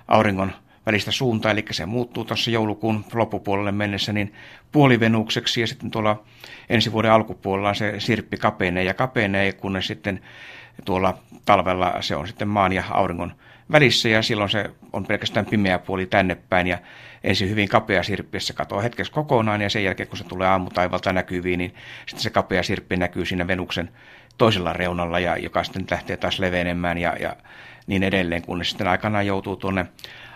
auringon 0.08 0.52
välistä 0.86 1.10
suuntaa, 1.10 1.50
eli 1.50 1.64
se 1.70 1.86
muuttuu 1.86 2.24
tuossa 2.24 2.50
joulukuun 2.50 3.04
loppupuolelle 3.14 3.72
mennessä 3.72 4.12
niin 4.12 4.32
puolivenukseksi 4.72 5.60
ja 5.60 5.66
sitten 5.66 5.90
tuolla 5.90 6.24
ensi 6.68 6.92
vuoden 6.92 7.12
alkupuolella 7.12 7.74
se 7.74 8.00
sirppi 8.00 8.36
kapenee 8.36 8.84
ja 8.84 8.94
kapenee, 8.94 9.52
kunnes 9.52 9.86
sitten 9.86 10.20
tuolla 10.84 11.18
talvella 11.44 11.94
se 12.00 12.16
on 12.16 12.26
sitten 12.26 12.48
maan 12.48 12.72
ja 12.72 12.84
auringon 12.90 13.32
välissä 13.72 14.08
ja 14.08 14.22
silloin 14.22 14.50
se 14.50 14.70
on 14.92 15.06
pelkästään 15.06 15.46
pimeä 15.46 15.78
puoli 15.78 16.06
tänne 16.06 16.34
päin 16.34 16.66
ja 16.66 16.78
ensin 17.24 17.50
hyvin 17.50 17.68
kapea 17.68 18.02
sirppi, 18.02 18.40
se 18.40 18.52
katoaa 18.52 18.82
hetkessä 18.82 19.12
kokonaan 19.12 19.62
ja 19.62 19.70
sen 19.70 19.84
jälkeen 19.84 20.08
kun 20.08 20.18
se 20.18 20.24
tulee 20.24 20.48
aamutaivalta 20.48 21.12
näkyviin, 21.12 21.58
niin 21.58 21.74
sitten 22.06 22.22
se 22.22 22.30
kapea 22.30 22.62
sirppi 22.62 22.96
näkyy 22.96 23.24
siinä 23.26 23.46
Venuksen 23.46 23.90
toisella 24.38 24.72
reunalla 24.72 25.18
ja 25.18 25.36
joka 25.36 25.64
sitten 25.64 25.86
lähtee 25.90 26.16
taas 26.16 26.38
levenemään 26.38 26.98
ja, 26.98 27.16
ja 27.20 27.36
niin 27.86 28.02
edelleen, 28.02 28.42
kunnes 28.42 28.70
sitten 28.70 28.88
aikanaan 28.88 29.26
joutuu 29.26 29.56
tuonne 29.56 29.86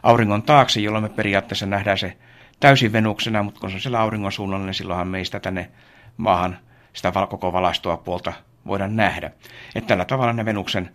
auringon 0.02 0.42
taakse, 0.42 0.80
jolloin 0.80 1.04
me 1.04 1.08
periaatteessa 1.08 1.66
nähdään 1.66 1.98
se 1.98 2.16
täysin 2.60 2.92
Venuksena, 2.92 3.42
mutta 3.42 3.60
kun 3.60 3.70
se 3.70 3.74
on 3.74 3.80
siellä 3.80 4.00
auringon 4.00 4.32
suunnalla, 4.32 4.66
niin 4.66 4.74
silloinhan 4.74 5.08
meistä 5.08 5.40
tänne 5.40 5.70
maahan 6.16 6.58
sitä 6.92 7.12
koko 7.30 7.52
valastoa 7.52 7.96
puolta 7.96 8.32
voidaan 8.66 8.96
nähdä. 8.96 9.30
Että 9.74 9.88
tällä 9.88 10.04
tavalla 10.04 10.32
ne 10.32 10.44
Venuksen 10.44 10.90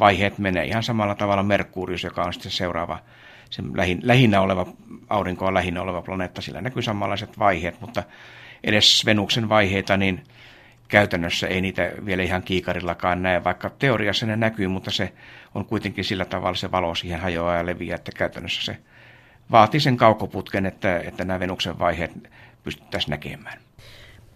vaiheet 0.00 0.38
menee 0.38 0.64
ihan 0.64 0.82
samalla 0.82 1.14
tavalla 1.14 1.42
Merkurius, 1.42 2.04
joka 2.04 2.22
on 2.22 2.32
sitten 2.32 2.52
seuraava, 2.52 2.98
se 3.50 3.62
lähin, 3.74 4.00
lähinnä 4.02 4.40
oleva, 4.40 4.66
aurinkoa 5.08 5.54
lähinnä 5.54 5.82
oleva 5.82 6.02
planeetta, 6.02 6.42
sillä 6.42 6.60
näkyy 6.60 6.82
samanlaiset 6.82 7.38
vaiheet, 7.38 7.80
mutta 7.80 8.02
edes 8.64 9.06
Venuksen 9.06 9.48
vaiheita, 9.48 9.96
niin 9.96 10.24
käytännössä 10.88 11.46
ei 11.46 11.60
niitä 11.60 11.92
vielä 12.04 12.22
ihan 12.22 12.42
kiikarillakaan 12.42 13.22
näe, 13.22 13.44
vaikka 13.44 13.70
teoriassa 13.70 14.26
ne 14.26 14.36
näkyy, 14.36 14.68
mutta 14.68 14.90
se 14.90 15.12
on 15.54 15.64
kuitenkin 15.64 16.04
sillä 16.04 16.24
tavalla 16.24 16.56
se 16.56 16.70
valo 16.70 16.94
siihen 16.94 17.20
hajoaa 17.20 17.56
ja 17.56 17.66
leviää, 17.66 17.96
että 17.96 18.12
käytännössä 18.12 18.62
se 18.62 18.78
vaatii 19.50 19.80
sen 19.80 19.96
kaukoputken, 19.96 20.66
että, 20.66 20.98
että 20.98 21.24
nämä 21.24 21.40
Venuksen 21.40 21.78
vaiheet 21.78 22.12
pystyttäisiin 22.64 23.10
näkemään. 23.10 23.58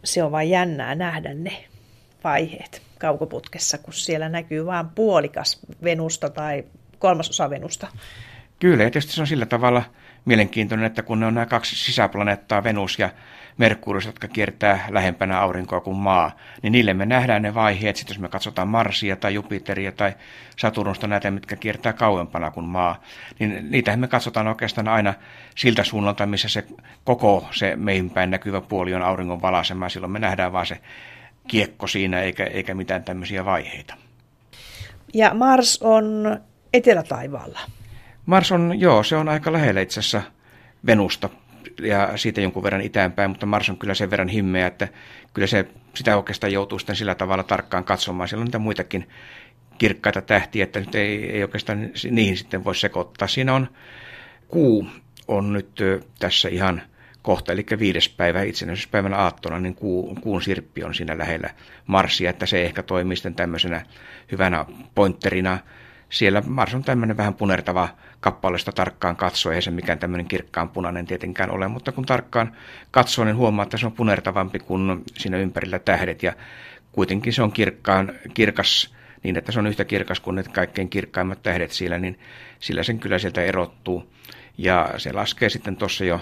Se 0.05 0.23
on 0.23 0.33
vain 0.33 0.51
jännää 0.51 0.95
nähdä 0.95 1.35
ne 1.35 1.65
vaiheet 2.25 2.83
kaukoputkessa, 2.99 3.79
kun 3.79 3.95
siellä 3.95 4.29
näkyy 4.29 4.67
vain 4.67 4.89
puolikas 4.89 5.61
Venusta 5.85 6.31
tai 6.31 6.65
kolmasosa 6.99 7.51
Venusta. 7.51 7.89
Kyllä, 8.61 8.85
ja 8.85 8.91
tietysti 8.91 9.13
se 9.13 9.21
on 9.21 9.27
sillä 9.27 9.47
tavalla 9.47 9.83
mielenkiintoinen, 10.25 10.87
että 10.87 11.03
kun 11.03 11.21
ne 11.21 11.27
on 11.27 11.35
nämä 11.35 11.47
kaksi 11.47 11.77
sisäplaneettaa, 11.77 12.65
Venus 12.65 12.99
ja 12.99 13.11
Merkurius, 13.59 14.07
jotka 14.07 14.29
kiertää 14.29 14.87
lähempänä 14.91 15.41
aurinkoa 15.41 15.81
kuin 15.81 15.97
maa, 15.97 16.37
niin 16.63 16.73
niille 16.73 16.95
me 16.95 17.07
nähdään 17.07 17.43
ne 17.43 17.55
vaiheet. 17.55 17.97
Sitten 17.97 18.15
jos 18.15 18.21
me 18.21 18.29
katsotaan 18.29 18.69
Marsia 18.69 19.17
tai 19.17 19.35
Jupiteria 19.35 19.93
tai 19.93 20.13
Saturnusta, 20.57 21.07
näitä, 21.07 21.31
mitkä 21.31 21.57
kiertää 21.57 21.93
kauempana 21.93 22.51
kuin 22.51 22.67
maa, 22.67 23.03
niin 23.39 23.71
niitähän 23.71 24.01
me 24.01 24.09
katsotaan 24.09 24.49
oikeastaan 24.49 24.89
aina 24.89 25.15
siltä 25.55 25.85
suunnalta, 25.85 26.27
missä 26.27 26.49
se 26.49 26.65
koko 27.05 27.47
se 27.51 27.77
meihin 27.77 28.11
päin 28.11 28.31
näkyvä 28.31 28.61
puoli 28.61 28.95
on 28.95 29.03
auringon 29.03 29.43
valaisema. 29.43 29.89
Silloin 29.89 30.13
me 30.13 30.19
nähdään 30.19 30.53
vaan 30.53 30.67
se 30.67 30.79
kiekko 31.49 31.87
siinä, 31.87 32.21
eikä, 32.21 32.45
eikä 32.45 32.75
mitään 32.75 33.05
tämmöisiä 33.05 33.45
vaiheita. 33.45 33.95
Ja 35.15 35.35
Mars 35.35 35.79
on 35.83 36.39
etelätaivaalla. 36.73 37.61
Mars 38.27 38.53
on, 38.53 38.81
joo, 38.81 39.03
se 39.03 39.17
on 39.17 39.29
aika 39.29 39.53
lähellä 39.53 39.81
itse 39.81 40.01
asiassa 40.01 40.23
Venusta 40.87 41.29
ja 41.83 42.17
siitä 42.17 42.41
jonkun 42.41 42.63
verran 42.63 42.81
itäänpäin, 42.81 43.31
mutta 43.31 43.47
Mars 43.47 43.71
on 43.71 43.79
kyllä 43.79 43.95
sen 43.95 44.11
verran 44.11 44.29
himmeä, 44.29 44.67
että 44.67 44.89
kyllä 45.35 45.47
se 45.47 45.67
sitä 45.95 46.17
oikeastaan 46.17 46.53
joutuu 46.53 46.79
sitten 46.79 46.97
sillä 46.97 47.15
tavalla 47.15 47.43
tarkkaan 47.43 47.85
katsomaan. 47.85 48.29
Siellä 48.29 48.43
on 48.43 48.47
niitä 48.47 48.59
muitakin 48.59 49.09
kirkkaita 49.79 50.23
tähtiä, 50.23 50.65
että 50.65 50.81
nyt 50.81 50.95
ei, 50.95 51.31
ei 51.31 51.43
oikeastaan 51.43 51.91
niihin 52.11 52.37
sitten 52.37 52.65
voi 52.65 52.75
sekoittaa. 52.75 53.29
Siinä 53.29 53.55
on 53.55 53.69
kuu 54.49 54.87
on 55.29 55.53
nyt 55.53 55.81
tässä 56.19 56.49
ihan 56.49 56.83
kohta, 57.23 57.53
eli 57.53 57.67
viides 57.79 58.09
päivä 58.09 58.43
itsenäisyyspäivän 58.43 59.15
aattona, 59.15 59.59
niin 59.59 59.75
kuu, 59.75 60.15
kuun 60.21 60.43
sirppi 60.43 60.85
on 60.85 60.95
siinä 60.95 61.19
lähellä 61.19 61.51
Marsia, 61.87 62.31
että 62.31 62.47
se 62.47 62.63
ehkä 62.63 62.83
toimii 62.83 63.17
sitten 63.17 63.35
tämmöisenä 63.35 63.83
hyvänä 64.33 64.67
pointterina. 64.95 65.59
Siellä 66.09 66.43
Mars 66.47 66.75
on 66.75 66.85
tämmöinen 66.85 67.17
vähän 67.17 67.35
punertava 67.35 67.89
kappaleesta 68.21 68.73
tarkkaan 68.73 69.17
katsoo, 69.17 69.53
ei 69.53 69.63
se 69.63 69.71
mikään 69.71 69.99
tämmöinen 69.99 70.29
kirkkaan 70.29 70.69
punainen 70.69 71.07
tietenkään 71.07 71.51
ole, 71.51 71.69
mutta 71.69 71.93
kun 71.93 72.07
tarkkaan 72.07 72.57
katsoo, 72.91 73.25
niin 73.25 73.37
huomaa, 73.37 73.63
että 73.63 73.77
se 73.77 73.87
on 73.87 73.93
punertavampi 73.93 74.59
kuin 74.59 75.03
siinä 75.15 75.39
ympärillä 75.39 75.79
tähdet, 75.79 76.23
ja 76.23 76.33
kuitenkin 76.93 77.33
se 77.33 77.43
on 77.43 77.53
kirkkaan, 77.53 78.13
kirkas 78.35 78.95
niin, 79.23 79.39
että 79.39 79.53
se 79.53 79.59
on 79.59 79.67
yhtä 79.67 79.85
kirkas 79.85 80.21
kuin 80.21 80.37
ne 80.37 80.43
kaikkein 80.43 80.89
kirkkaimmat 80.89 81.43
tähdet 81.43 81.71
siellä, 81.71 81.99
niin 81.99 82.19
sillä 82.59 82.83
sen 82.83 82.99
kyllä 82.99 83.19
sieltä 83.19 83.43
erottuu. 83.43 84.13
Ja 84.59 84.95
se 84.97 85.13
laskee 85.13 85.49
sitten 85.49 85.77
tuossa 85.77 86.05
jo 86.05 86.21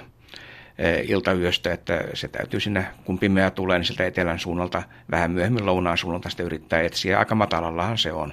iltayöstä, 1.08 1.72
että 1.72 2.04
se 2.14 2.28
täytyy 2.28 2.60
sinne, 2.60 2.86
kun 3.04 3.18
pimeä 3.18 3.50
tulee, 3.50 3.78
niin 3.78 3.86
sieltä 3.86 4.06
etelän 4.06 4.38
suunnalta 4.38 4.82
vähän 5.10 5.30
myöhemmin 5.30 5.66
lounaan 5.66 5.98
suunnalta 5.98 6.30
sitä 6.30 6.42
yrittää 6.42 6.82
etsiä. 6.82 7.18
Aika 7.18 7.34
matalallahan 7.34 7.98
se 7.98 8.12
on. 8.12 8.32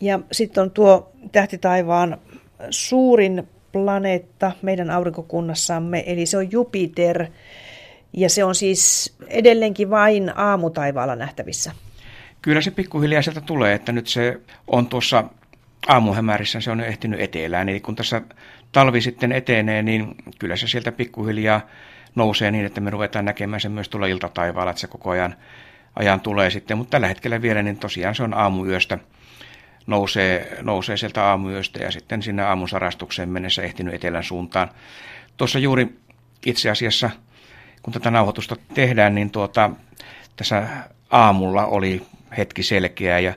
Ja 0.00 0.20
sitten 0.32 0.62
on 0.62 0.70
tuo 0.70 1.12
tähtitaivaan 1.32 2.18
suurin 2.70 3.48
planeetta 3.72 4.52
meidän 4.62 4.90
aurinkokunnassamme, 4.90 6.04
eli 6.06 6.26
se 6.26 6.36
on 6.38 6.52
Jupiter, 6.52 7.26
ja 8.12 8.30
se 8.30 8.44
on 8.44 8.54
siis 8.54 9.14
edelleenkin 9.28 9.90
vain 9.90 10.38
aamutaivaalla 10.38 11.16
nähtävissä. 11.16 11.72
Kyllä 12.42 12.60
se 12.60 12.70
pikkuhiljaa 12.70 13.22
sieltä 13.22 13.40
tulee, 13.40 13.74
että 13.74 13.92
nyt 13.92 14.06
se 14.06 14.40
on 14.66 14.86
tuossa 14.86 15.24
aamuhämärissä, 15.88 16.60
se 16.60 16.70
on 16.70 16.80
ehtinyt 16.80 17.20
etelään. 17.20 17.68
Eli 17.68 17.80
kun 17.80 17.96
tässä 17.96 18.22
talvi 18.76 19.00
sitten 19.00 19.32
etenee, 19.32 19.82
niin 19.82 20.14
kyllä 20.38 20.56
se 20.56 20.68
sieltä 20.68 20.92
pikkuhiljaa 20.92 21.60
nousee 22.14 22.50
niin, 22.50 22.64
että 22.64 22.80
me 22.80 22.90
ruvetaan 22.90 23.24
näkemään 23.24 23.60
sen 23.60 23.72
myös 23.72 23.88
tuolla 23.88 24.06
iltataivaalla, 24.06 24.70
että 24.70 24.80
se 24.80 24.86
koko 24.86 25.10
ajan, 25.10 25.34
ajan 25.94 26.20
tulee 26.20 26.50
sitten. 26.50 26.78
Mutta 26.78 26.90
tällä 26.90 27.08
hetkellä 27.08 27.42
vielä, 27.42 27.62
niin 27.62 27.76
tosiaan 27.76 28.14
se 28.14 28.22
on 28.22 28.34
aamuyöstä, 28.34 28.98
nousee, 29.86 30.58
nousee 30.62 30.96
sieltä 30.96 31.24
aamuyöstä 31.24 31.78
ja 31.78 31.90
sitten 31.90 32.22
sinne 32.22 32.42
aamun 32.42 32.68
sarastukseen 32.68 33.28
mennessä 33.28 33.62
ehtinyt 33.62 33.94
etelän 33.94 34.24
suuntaan. 34.24 34.68
Tuossa 35.36 35.58
juuri 35.58 35.98
itse 36.46 36.70
asiassa, 36.70 37.10
kun 37.82 37.92
tätä 37.92 38.10
nauhoitusta 38.10 38.56
tehdään, 38.74 39.14
niin 39.14 39.30
tuota, 39.30 39.70
tässä 40.36 40.68
aamulla 41.10 41.66
oli 41.66 42.02
hetki 42.36 42.62
selkeä 42.62 43.18
ja 43.18 43.34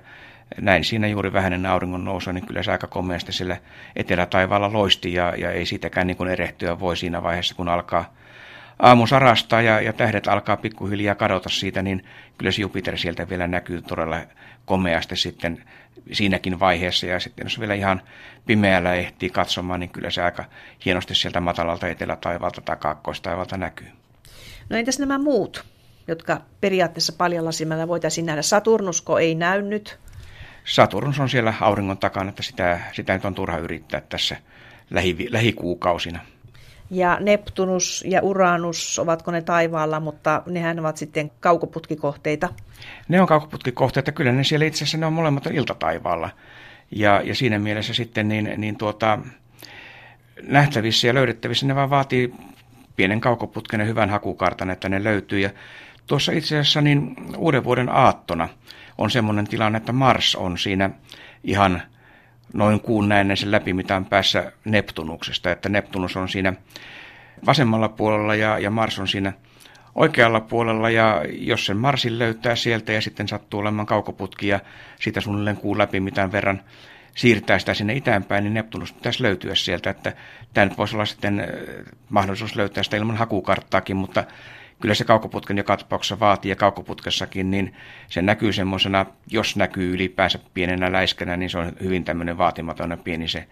näin 0.62 0.84
siinä 0.84 1.08
juuri 1.08 1.34
vähäinen 1.34 1.66
auringon 1.66 2.06
nousu, 2.06 2.32
niin 2.32 2.46
kyllä 2.46 2.64
se 2.64 2.72
aika 2.72 2.88
komeasti 2.88 3.32
sillä 3.32 3.58
etelätaivaalla 3.96 4.74
loisti 4.74 5.14
ja, 5.14 5.34
ja 5.38 5.52
ei 5.52 5.66
siitäkään 5.66 6.08
niin 6.08 6.18
kuin 6.18 6.30
erehtyä 6.30 6.80
voi 6.80 6.98
siinä 6.98 7.24
vaiheessa, 7.24 7.56
kun 7.56 7.70
alkaa, 7.70 8.14
aamu 8.80 9.08
sarastaa 9.08 9.62
ja, 9.62 9.82
ja 9.82 9.94
tähdet 9.94 10.28
alkaa 10.28 10.58
pikkuhiljaa 10.58 11.16
kadota 11.16 11.50
siitä, 11.50 11.82
niin 11.82 12.06
kyllä 12.38 12.52
se 12.52 12.62
Jupiter 12.62 12.98
sieltä 12.98 13.30
vielä 13.30 13.48
näkyy 13.48 13.82
todella 13.82 14.20
komeasti 14.66 15.16
sitten 15.16 15.64
siinäkin 16.12 16.60
vaiheessa. 16.60 17.06
Ja 17.06 17.20
sitten 17.20 17.46
jos 17.46 17.60
vielä 17.60 17.74
ihan 17.74 18.02
pimeällä 18.46 18.94
ehtii 18.94 19.30
katsomaan, 19.30 19.80
niin 19.80 19.90
kyllä 19.90 20.10
se 20.10 20.22
aika 20.22 20.46
hienosti 20.86 21.16
sieltä 21.16 21.40
matalalta 21.40 21.88
etelätaivaalta 21.88 22.62
tai 22.62 22.76
kaakkoistaivalta 22.76 23.58
näkyy. 23.58 23.88
No 24.70 24.78
entäs 24.78 25.00
nämä 25.00 25.18
muut, 25.18 25.66
jotka 26.08 26.42
periaatteessa 26.62 27.14
paljalla 27.18 27.52
silmällä 27.52 27.88
voitaisiin 27.88 28.26
nähdä? 28.26 28.42
Saturnusko 28.42 29.20
ei 29.20 29.36
näy 29.36 29.62
nyt? 29.62 30.00
Saturnus 30.66 31.20
on 31.20 31.30
siellä 31.30 31.54
auringon 31.62 31.98
takana, 31.98 32.30
että 32.30 32.44
sitä, 32.44 32.80
sitä 32.92 33.14
nyt 33.14 33.26
on 33.26 33.36
turha 33.36 33.58
yrittää 33.58 34.02
tässä 34.02 34.36
lähi, 34.90 35.28
lähikuukausina. 35.30 36.20
Ja 36.92 37.18
Neptunus 37.20 38.04
ja 38.08 38.22
Uranus, 38.22 39.00
ovatko 39.00 39.32
ne 39.32 39.42
taivaalla, 39.42 40.00
mutta 40.00 40.44
nehän 40.46 40.80
ovat 40.80 40.98
sitten 40.98 41.32
kaukoputkikohteita? 41.40 42.50
Ne 43.08 43.22
on 43.22 43.28
kaukoputkikohteita, 43.28 44.12
kyllä 44.12 44.32
ne 44.32 44.44
siellä 44.44 44.66
itse 44.66 44.78
asiassa 44.78 44.98
ne 44.98 45.06
on 45.06 45.14
molemmat 45.14 45.46
iltataivaalla. 45.46 46.30
Ja, 46.92 47.22
ja 47.22 47.36
siinä 47.36 47.60
mielessä 47.60 47.94
sitten 47.94 48.28
niin, 48.28 48.54
niin 48.58 48.78
tuota, 48.78 49.20
nähtävissä 50.42 51.08
ja 51.08 51.14
löydettävissä 51.14 51.66
ne 51.66 51.76
vaan 51.76 51.90
vaatii 51.90 52.34
pienen 52.96 53.22
kaukoputken 53.22 53.80
ja 53.80 53.86
hyvän 53.86 54.10
hakukartan, 54.10 54.70
että 54.70 54.90
ne 54.90 55.04
löytyy. 55.04 55.40
Ja 55.40 55.50
tuossa 56.08 56.32
itse 56.32 56.60
asiassa 56.60 56.82
niin 56.82 57.16
uuden 57.38 57.64
vuoden 57.64 57.90
aattona 57.90 58.50
on 59.00 59.12
semmoinen 59.12 59.48
tilanne, 59.48 59.78
että 59.78 59.92
Mars 59.92 60.36
on 60.36 60.58
siinä 60.58 60.90
ihan 61.44 61.82
noin 62.54 62.80
kuun 62.80 63.10
näennäisen 63.10 63.52
läpimitan 63.52 64.06
päässä 64.06 64.52
Neptunuksesta, 64.66 65.52
että 65.52 65.70
Neptunus 65.70 66.18
on 66.18 66.30
siinä 66.30 66.54
vasemmalla 67.46 67.90
puolella 67.90 68.36
ja, 68.36 68.60
ja 68.60 68.70
Mars 68.70 69.00
on 69.00 69.08
siinä 69.08 69.34
oikealla 69.96 70.40
puolella 70.42 70.90
ja 70.90 71.22
jos 71.32 71.66
sen 71.66 71.78
Marsin 71.78 72.20
löytää 72.20 72.56
sieltä 72.56 72.92
ja 72.92 73.02
sitten 73.02 73.28
sattuu 73.28 73.60
olemaan 73.60 73.86
kaukoputki 73.86 74.48
ja 74.48 74.60
sitä 75.00 75.22
suunnilleen 75.22 75.58
kuun 75.58 75.78
läpi 75.78 76.00
mitään 76.00 76.32
verran 76.32 76.62
siirtää 77.16 77.60
sitä 77.60 77.74
sinne 77.74 77.94
itäänpäin, 77.94 78.44
niin 78.44 78.54
Neptunus 78.54 78.94
pitäisi 78.94 79.24
löytyä 79.24 79.56
sieltä, 79.56 79.90
että 79.90 80.14
tämä 80.54 80.72
voisi 80.78 80.96
olla 80.96 81.06
sitten 81.06 81.48
mahdollisuus 82.10 82.56
löytää 82.56 82.84
sitä 82.84 82.98
ilman 82.98 83.18
hakukarttaakin, 83.18 83.96
mutta 83.96 84.24
kyllä 84.82 84.94
se 84.94 85.04
kaukoputken 85.04 85.58
joka 85.58 85.78
tapauksessa 85.78 86.20
vaatii 86.20 86.50
ja 86.50 86.56
kaukoputkessakin, 86.56 87.52
niin 87.52 87.76
se 88.08 88.22
näkyy 88.22 88.54
semmoisena, 88.54 89.06
jos 89.32 89.56
näkyy 89.56 89.94
ylipäänsä 89.94 90.40
pienenä 90.54 90.92
läiskänä, 90.92 91.38
niin 91.38 91.50
se 91.50 91.58
on 91.58 91.72
hyvin 91.84 92.04
tämmöinen 92.04 92.38
vaatimaton 92.38 92.98
pieni 93.04 93.28
se 93.28 93.48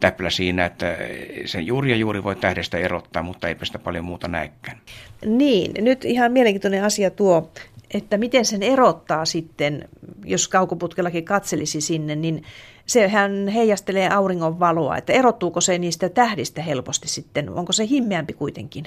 täplä 0.00 0.30
siinä, 0.30 0.64
että 0.64 0.96
sen 1.44 1.66
juuri 1.66 1.90
ja 1.90 1.96
juuri 1.96 2.24
voi 2.24 2.36
tähdestä 2.36 2.78
erottaa, 2.78 3.22
mutta 3.22 3.48
eipä 3.48 3.64
sitä 3.64 3.78
paljon 3.78 4.04
muuta 4.04 4.28
näekään. 4.28 4.78
Niin, 5.26 5.84
nyt 5.84 6.04
ihan 6.04 6.32
mielenkiintoinen 6.32 6.84
asia 6.84 7.10
tuo, 7.10 7.50
että 7.94 8.16
miten 8.16 8.44
sen 8.44 8.62
erottaa 8.62 9.24
sitten, 9.24 9.88
jos 10.24 10.48
kaukoputkellakin 10.48 11.24
katselisi 11.24 11.80
sinne, 11.80 12.16
niin 12.16 12.42
sehän 12.86 13.48
heijastelee 13.48 14.08
auringon 14.08 14.60
valoa, 14.60 14.96
että 14.96 15.12
erottuuko 15.12 15.60
se 15.60 15.78
niistä 15.78 16.08
tähdistä 16.08 16.62
helposti 16.62 17.08
sitten, 17.08 17.50
onko 17.50 17.72
se 17.72 17.86
himmeämpi 17.86 18.32
kuitenkin? 18.32 18.84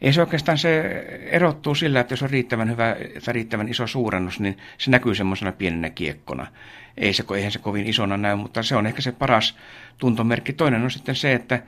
Ei 0.00 0.12
se 0.12 0.20
oikeastaan 0.20 0.58
se 0.58 0.80
erottuu 1.30 1.74
sillä, 1.74 2.00
että 2.00 2.12
jos 2.12 2.22
on 2.22 2.30
riittävän 2.30 2.70
hyvä 2.70 2.96
tai 3.24 3.34
riittävän 3.34 3.68
iso 3.68 3.86
suurennus, 3.86 4.40
niin 4.40 4.58
se 4.78 4.90
näkyy 4.90 5.14
semmoisena 5.14 5.52
pienenä 5.52 5.90
kiekkona. 5.90 6.46
Ei 6.96 7.12
se, 7.12 7.24
eihän 7.36 7.52
se 7.52 7.58
kovin 7.58 7.86
isona 7.86 8.16
näy, 8.16 8.36
mutta 8.36 8.62
se 8.62 8.76
on 8.76 8.86
ehkä 8.86 9.00
se 9.00 9.12
paras 9.12 9.56
tuntomerkki. 9.98 10.52
Toinen 10.52 10.82
on 10.82 10.90
sitten 10.90 11.14
se, 11.14 11.32
että 11.32 11.62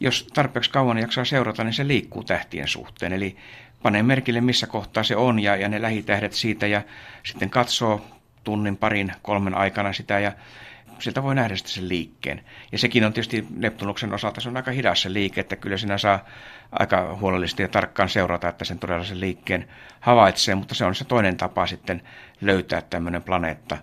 jos 0.00 0.26
tarpeeksi 0.34 0.70
kauan 0.70 0.98
jaksaa 0.98 1.24
seurata, 1.24 1.64
niin 1.64 1.72
se 1.72 1.86
liikkuu 1.86 2.24
tähtien 2.24 2.68
suhteen. 2.68 3.12
Eli 3.12 3.36
panee 3.82 4.02
merkille, 4.02 4.40
missä 4.40 4.66
kohtaa 4.66 5.02
se 5.02 5.16
on 5.16 5.40
ja, 5.40 5.56
ja 5.56 5.68
ne 5.68 5.82
lähitähdet 5.82 6.32
siitä 6.32 6.66
ja 6.66 6.82
sitten 7.22 7.50
katsoo 7.50 8.06
tunnin, 8.44 8.76
parin, 8.76 9.12
kolmen 9.22 9.54
aikana 9.54 9.92
sitä 9.92 10.18
ja 10.18 10.32
sieltä 11.04 11.22
voi 11.22 11.34
nähdä 11.34 11.56
sitten 11.56 11.74
sen 11.74 11.88
liikkeen. 11.88 12.44
Ja 12.72 12.78
sekin 12.78 13.04
on 13.04 13.12
tietysti 13.12 13.46
Neptunuksen 13.56 14.14
osalta, 14.14 14.40
se 14.40 14.48
on 14.48 14.56
aika 14.56 14.70
hidas 14.70 15.02
se 15.02 15.12
liike, 15.12 15.40
että 15.40 15.56
kyllä 15.56 15.76
sinä 15.76 15.98
saa 15.98 16.24
aika 16.72 17.16
huolellisesti 17.20 17.62
ja 17.62 17.68
tarkkaan 17.68 18.08
seurata, 18.08 18.48
että 18.48 18.64
sen 18.64 18.78
todella 18.78 19.04
sen 19.04 19.20
liikkeen 19.20 19.68
havaitsee, 20.00 20.54
mutta 20.54 20.74
se 20.74 20.84
on 20.84 20.94
se 20.94 21.04
toinen 21.04 21.36
tapa 21.36 21.66
sitten 21.66 22.02
löytää 22.40 22.82
tämmöinen 22.82 23.22
planeetta, 23.22 23.78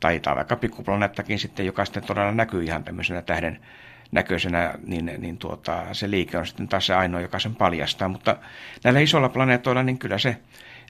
tai, 0.00 0.20
tai 0.20 0.36
vaikka 0.36 0.56
pikkuplaneettakin 0.56 1.38
sitten, 1.38 1.66
joka 1.66 1.84
sitten 1.84 2.04
todella 2.04 2.32
näkyy 2.32 2.64
ihan 2.64 2.84
tämmöisenä 2.84 3.22
tähden 3.22 3.60
näköisenä, 4.12 4.74
niin, 4.86 5.12
niin 5.18 5.38
tuota, 5.38 5.86
se 5.92 6.10
liike 6.10 6.38
on 6.38 6.46
sitten 6.46 6.68
taas 6.68 6.86
se 6.86 6.94
ainoa, 6.94 7.20
joka 7.20 7.38
sen 7.38 7.54
paljastaa. 7.54 8.08
Mutta 8.08 8.36
näillä 8.84 9.00
isoilla 9.00 9.28
planeetoilla, 9.28 9.82
niin 9.82 9.98
kyllä 9.98 10.18
se 10.18 10.36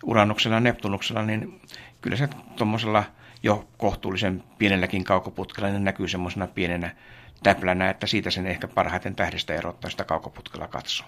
Uranuksella 0.05 0.57
ja 0.57 0.61
Neptunuksella, 0.61 1.23
niin 1.23 1.61
kyllä 2.01 2.17
se 2.17 2.29
tuommoisella 2.57 3.05
jo 3.43 3.65
kohtuullisen 3.79 4.43
pienelläkin 4.59 5.05
kaukoputkella 5.05 5.69
niin 5.69 5.85
näkyy 5.85 6.09
semmoisena 6.09 6.47
pienenä 6.47 6.91
täplänä, 7.43 7.91
että 7.91 8.07
siitä 8.07 8.31
sen 8.31 8.47
ehkä 8.47 8.69
parhaiten 8.69 9.15
tähdestä 9.15 9.55
erottaa 9.55 9.91
sitä 9.91 10.05
kaukoputkella 10.05 10.69
katsoo. 10.69 11.07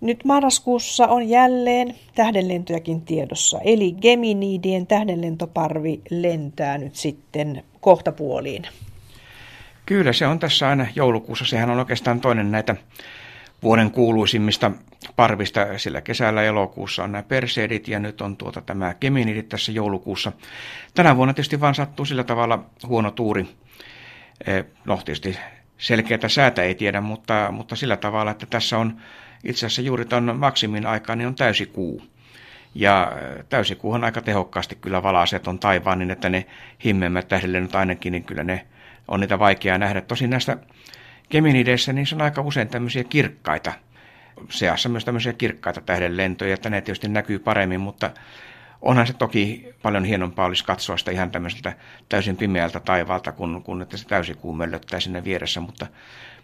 Nyt 0.00 0.24
marraskuussa 0.24 1.06
on 1.06 1.28
jälleen 1.28 1.94
tähdenlentojakin 2.14 3.02
tiedossa, 3.02 3.58
eli 3.64 3.92
Geminidien 3.92 4.86
tähdenlentoparvi 4.86 6.00
lentää 6.10 6.78
nyt 6.78 6.96
sitten 6.96 7.64
kohtapuoliin. 7.80 8.66
Kyllä, 9.86 10.12
se 10.12 10.26
on 10.26 10.38
tässä 10.38 10.68
aina 10.68 10.86
joulukuussa. 10.94 11.44
Sehän 11.44 11.70
on 11.70 11.78
oikeastaan 11.78 12.20
toinen 12.20 12.50
näitä 12.50 12.76
vuoden 13.62 13.90
kuuluisimmista 13.90 14.70
parvista, 15.16 15.78
sillä 15.78 16.00
kesällä 16.00 16.42
elokuussa 16.42 17.04
on 17.04 17.12
nämä 17.12 17.22
Perseidit 17.22 17.88
ja 17.88 17.98
nyt 17.98 18.20
on 18.20 18.36
tuota 18.36 18.60
tämä 18.60 18.94
Geminidit 19.00 19.48
tässä 19.48 19.72
joulukuussa. 19.72 20.32
Tänä 20.94 21.16
vuonna 21.16 21.34
tietysti 21.34 21.60
vaan 21.60 21.74
sattuu 21.74 22.04
sillä 22.04 22.24
tavalla 22.24 22.64
huono 22.86 23.10
tuuri. 23.10 23.48
E, 24.46 24.62
no 24.84 24.96
tietysti 24.96 25.38
selkeätä 25.78 26.28
säätä 26.28 26.62
ei 26.62 26.74
tiedä, 26.74 27.00
mutta, 27.00 27.48
mutta 27.52 27.76
sillä 27.76 27.96
tavalla, 27.96 28.30
että 28.30 28.46
tässä 28.46 28.78
on 28.78 28.96
itse 29.44 29.66
asiassa 29.66 29.82
juuri 29.82 30.04
tuon 30.04 30.36
maksimin 30.38 30.86
aikaa, 30.86 31.16
niin 31.16 31.28
on 31.28 31.34
täysi 31.34 31.66
kuu. 31.66 32.02
Ja 32.74 33.12
e, 33.20 33.44
täysikuuhan 33.48 34.04
aika 34.04 34.20
tehokkaasti 34.20 34.74
kyllä 34.74 35.02
valaisee 35.02 35.40
on 35.46 35.58
taivaan, 35.58 35.98
niin 35.98 36.10
että 36.10 36.28
ne 36.28 36.46
himmemmät 36.84 37.28
tähdelle 37.28 37.60
nyt 37.60 37.74
ainakin, 37.74 38.12
niin 38.12 38.24
kyllä 38.24 38.44
ne 38.44 38.66
on 39.08 39.20
niitä 39.20 39.38
vaikeaa 39.38 39.78
nähdä. 39.78 40.00
Tosin 40.00 40.30
näistä 40.30 40.56
Geminideissä 41.30 41.92
se 42.04 42.14
on 42.14 42.22
aika 42.22 42.42
usein 42.42 42.68
tämmöisiä 42.68 43.04
kirkkaita, 43.04 43.72
seassa 44.50 44.88
myös 44.88 45.04
tämmöisiä 45.04 45.32
kirkkaita 45.32 45.80
tähdenlentoja, 45.80 46.54
että 46.54 46.70
ne 46.70 46.80
tietysti 46.80 47.08
näkyy 47.08 47.38
paremmin, 47.38 47.80
mutta 47.80 48.10
onhan 48.82 49.06
se 49.06 49.12
toki 49.12 49.74
paljon 49.82 50.04
hienompaa 50.04 50.46
olisi 50.46 50.64
katsoa 50.64 50.96
sitä 50.96 51.10
ihan 51.10 51.30
tämmöiseltä 51.30 51.72
täysin 52.08 52.36
pimeältä 52.36 52.80
taivaalta, 52.80 53.32
kun, 53.32 53.62
kun 53.62 53.82
että 53.82 53.96
se 53.96 54.06
täysikuu 54.06 54.52
möllöttää 54.52 55.00
sinne 55.00 55.24
vieressä, 55.24 55.60
mutta 55.60 55.86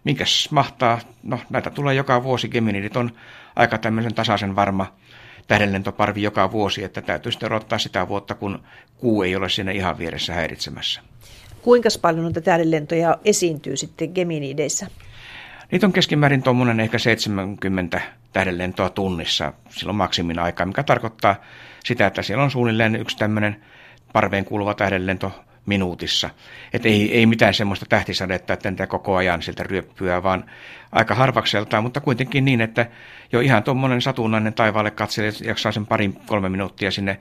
minkäs 0.04 0.48
mahtaa, 0.50 1.00
no 1.22 1.40
näitä 1.50 1.70
tulee 1.70 1.94
joka 1.94 2.22
vuosi, 2.22 2.48
Geminidit 2.48 2.96
on 2.96 3.10
aika 3.56 3.78
tämmöisen 3.78 4.14
tasaisen 4.14 4.56
varma 4.56 4.94
tähdenlentoparvi 5.48 6.22
joka 6.22 6.52
vuosi, 6.52 6.84
että 6.84 7.02
täytyy 7.02 7.32
sitten 7.32 7.46
odottaa 7.46 7.78
sitä 7.78 8.08
vuotta, 8.08 8.34
kun 8.34 8.64
kuu 8.96 9.22
ei 9.22 9.36
ole 9.36 9.48
siinä 9.48 9.70
ihan 9.70 9.98
vieressä 9.98 10.34
häiritsemässä. 10.34 11.00
Kuinka 11.64 11.88
paljon 12.02 12.22
noita 12.22 12.40
tähdenlentoja 12.40 13.18
esiintyy 13.24 13.76
sitten 13.76 14.10
Geminideissä? 14.14 14.86
Niitä 15.72 15.86
on 15.86 15.92
keskimäärin 15.92 16.42
tuommoinen 16.42 16.80
ehkä 16.80 16.98
70 16.98 18.00
tähdenlentoa 18.32 18.90
tunnissa 18.90 19.52
silloin 19.70 19.96
maksimin 19.96 20.38
aikaa, 20.38 20.66
mikä 20.66 20.82
tarkoittaa 20.82 21.36
sitä, 21.84 22.06
että 22.06 22.22
siellä 22.22 22.44
on 22.44 22.50
suunnilleen 22.50 22.96
yksi 22.96 23.16
tämmöinen 23.16 23.56
parveen 24.12 24.44
kuuluva 24.44 24.74
tähdenlento 24.74 25.44
minuutissa. 25.66 26.30
Että 26.72 26.88
ei, 26.88 27.18
ei 27.18 27.26
mitään 27.26 27.54
semmoista 27.54 27.86
tähtisadetta, 27.88 28.52
että 28.52 28.86
koko 28.86 29.16
ajan 29.16 29.42
sieltä 29.42 29.62
ryöppyä, 29.62 30.22
vaan 30.22 30.44
aika 30.94 31.14
harvakseltaan, 31.14 31.82
mutta 31.82 32.00
kuitenkin 32.00 32.44
niin, 32.44 32.60
että 32.60 32.86
jo 33.32 33.40
ihan 33.40 33.62
tuommoinen 33.62 34.02
satunnainen 34.02 34.54
taivaalle 34.54 34.90
katselee, 34.90 35.32
jaksaa 35.44 35.72
sen 35.72 35.86
parin 35.86 36.14
kolme 36.26 36.48
minuuttia 36.48 36.90
sinne 36.90 37.18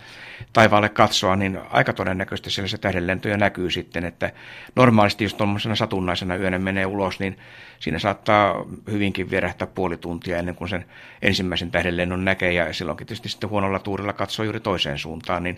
taivaalle 0.53 0.89
katsoa, 0.89 1.35
niin 1.35 1.59
aika 1.69 1.93
todennäköisesti 1.93 2.49
siellä 2.49 2.67
se 2.67 2.77
tähdenlento 2.77 3.29
jo 3.29 3.37
näkyy 3.37 3.71
sitten, 3.71 4.05
että 4.05 4.31
normaalisti 4.75 5.23
jos 5.23 5.33
tuommoisena 5.33 5.75
satunnaisena 5.75 6.35
yönä 6.35 6.59
menee 6.59 6.85
ulos, 6.85 7.19
niin 7.19 7.37
siinä 7.79 7.99
saattaa 7.99 8.65
hyvinkin 8.91 9.29
vierähtää 9.29 9.67
puoli 9.67 9.97
tuntia 9.97 10.37
ennen 10.37 10.55
kuin 10.55 10.69
sen 10.69 10.85
ensimmäisen 11.21 11.71
tähdenlennon 11.71 12.25
näkee, 12.25 12.53
ja 12.53 12.73
silloinkin 12.73 13.07
tietysti 13.07 13.29
sitten 13.29 13.49
huonolla 13.49 13.79
tuurilla 13.79 14.13
katsoo 14.13 14.43
juuri 14.43 14.59
toiseen 14.59 14.97
suuntaan, 14.97 15.43
niin 15.43 15.57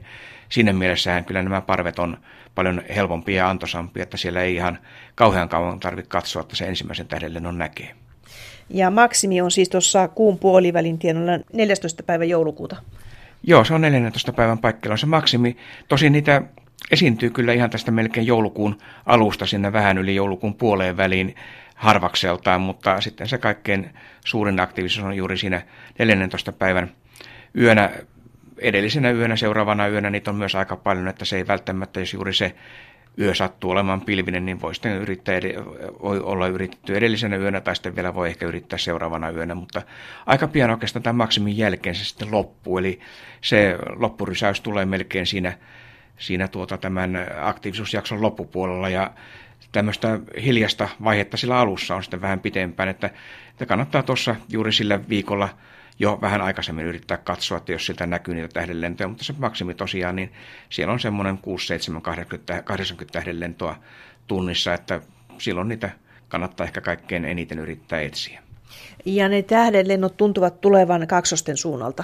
siinä 0.49 0.73
mielessähän 0.73 1.25
kyllä 1.25 1.41
nämä 1.43 1.61
parvet 1.61 1.99
on 1.99 2.17
paljon 2.55 2.81
helpompia 2.95 3.37
ja 3.37 3.49
antoisampia, 3.49 4.03
että 4.03 4.17
siellä 4.17 4.41
ei 4.41 4.55
ihan 4.55 4.79
kauhean 5.15 5.49
kauan 5.49 5.79
tarvitse 5.79 6.09
katsoa, 6.09 6.41
että 6.41 6.55
se 6.55 6.65
ensimmäisen 6.65 7.07
tähdenlennon 7.07 7.57
näkee. 7.57 8.04
Ja 8.69 8.91
maksimi 8.91 9.41
on 9.41 9.51
siis 9.51 9.69
tuossa 9.69 10.07
kuun 10.07 10.39
puolivälin 10.39 10.99
tienolla 10.99 11.39
14. 11.53 12.03
päivä 12.03 12.25
joulukuuta. 12.25 12.75
Joo, 13.43 13.63
se 13.63 13.73
on 13.73 13.81
14. 13.81 14.33
päivän 14.33 14.57
paikkeilla 14.57 14.97
se 14.97 15.05
maksimi. 15.05 15.57
Tosin 15.87 16.11
niitä 16.11 16.41
esiintyy 16.91 17.29
kyllä 17.29 17.53
ihan 17.53 17.69
tästä 17.69 17.91
melkein 17.91 18.27
joulukuun 18.27 18.77
alusta 19.05 19.45
sinne 19.45 19.73
vähän 19.73 19.97
yli 19.97 20.15
joulukuun 20.15 20.55
puoleen 20.55 20.97
väliin 20.97 21.35
harvakseltaan, 21.75 22.61
mutta 22.61 23.01
sitten 23.01 23.27
se 23.27 23.37
kaikkein 23.37 23.89
suurin 24.25 24.59
aktiivisuus 24.59 25.05
on 25.05 25.15
juuri 25.15 25.37
siinä 25.37 25.61
14. 25.99 26.51
päivän 26.51 26.91
yönä, 27.57 27.91
edellisenä 28.59 29.11
yönä, 29.11 29.35
seuraavana 29.35 29.87
yönä 29.87 30.09
niitä 30.09 30.31
on 30.31 30.37
myös 30.37 30.55
aika 30.55 30.75
paljon, 30.75 31.07
että 31.07 31.25
se 31.25 31.37
ei 31.37 31.47
välttämättä, 31.47 31.99
jos 31.99 32.13
juuri 32.13 32.33
se 32.33 32.55
yö 33.19 33.35
sattuu 33.35 33.71
olemaan 33.71 34.01
pilvinen, 34.01 34.45
niin 34.45 34.61
voi 34.61 34.75
sitten 34.75 34.97
yrittää, 34.97 35.35
voi 36.01 36.19
olla 36.19 36.47
yritetty 36.47 36.97
edellisenä 36.97 37.35
yönä 37.35 37.61
tai 37.61 37.75
sitten 37.75 37.95
vielä 37.95 38.13
voi 38.13 38.29
ehkä 38.29 38.45
yrittää 38.45 38.79
seuraavana 38.79 39.29
yönä, 39.29 39.55
mutta 39.55 39.81
aika 40.25 40.47
pian 40.47 40.69
oikeastaan 40.69 41.03
tämän 41.03 41.15
maksimin 41.15 41.57
jälkeen 41.57 41.95
se 41.95 42.05
sitten 42.05 42.31
loppuu, 42.31 42.77
eli 42.77 42.99
se 43.41 43.77
loppurysäys 43.95 44.61
tulee 44.61 44.85
melkein 44.85 45.25
siinä, 45.25 45.57
siinä 46.17 46.47
tuota 46.47 46.77
tämän 46.77 47.27
aktiivisuusjakson 47.41 48.21
loppupuolella 48.21 48.89
ja 48.89 49.11
tämmöistä 49.71 50.19
hiljasta 50.43 50.89
vaihetta 51.03 51.37
sillä 51.37 51.59
alussa 51.59 51.95
on 51.95 52.03
sitten 52.03 52.21
vähän 52.21 52.39
pitempään, 52.39 52.89
että, 52.89 53.09
että 53.49 53.65
kannattaa 53.65 54.03
tuossa 54.03 54.35
juuri 54.49 54.71
sillä 54.71 54.99
viikolla 55.09 55.49
jo 55.99 56.19
vähän 56.21 56.41
aikaisemmin 56.41 56.85
yrittää 56.85 57.17
katsoa, 57.17 57.57
että 57.57 57.71
jos 57.71 57.85
siltä 57.85 58.05
näkyy 58.05 58.33
niitä 58.33 58.47
tähdenlentoja, 58.47 59.07
mutta 59.07 59.23
se 59.23 59.33
maksimi 59.37 59.73
tosiaan, 59.73 60.15
niin 60.15 60.33
siellä 60.69 60.93
on 60.93 60.99
semmoinen 60.99 61.37
6, 61.37 61.67
7, 61.67 62.01
80, 62.01 62.61
80 62.61 63.13
tähdenlentoa 63.13 63.75
tunnissa, 64.27 64.73
että 64.73 65.01
silloin 65.37 65.67
niitä 65.67 65.89
kannattaa 66.27 66.65
ehkä 66.65 66.81
kaikkein 66.81 67.25
eniten 67.25 67.59
yrittää 67.59 68.01
etsiä. 68.01 68.41
Ja 69.05 69.29
ne 69.29 69.41
tähdenlennot 69.41 70.17
tuntuvat 70.17 70.61
tulevan 70.61 71.07
kaksosten 71.07 71.57
suunnalta. 71.57 72.03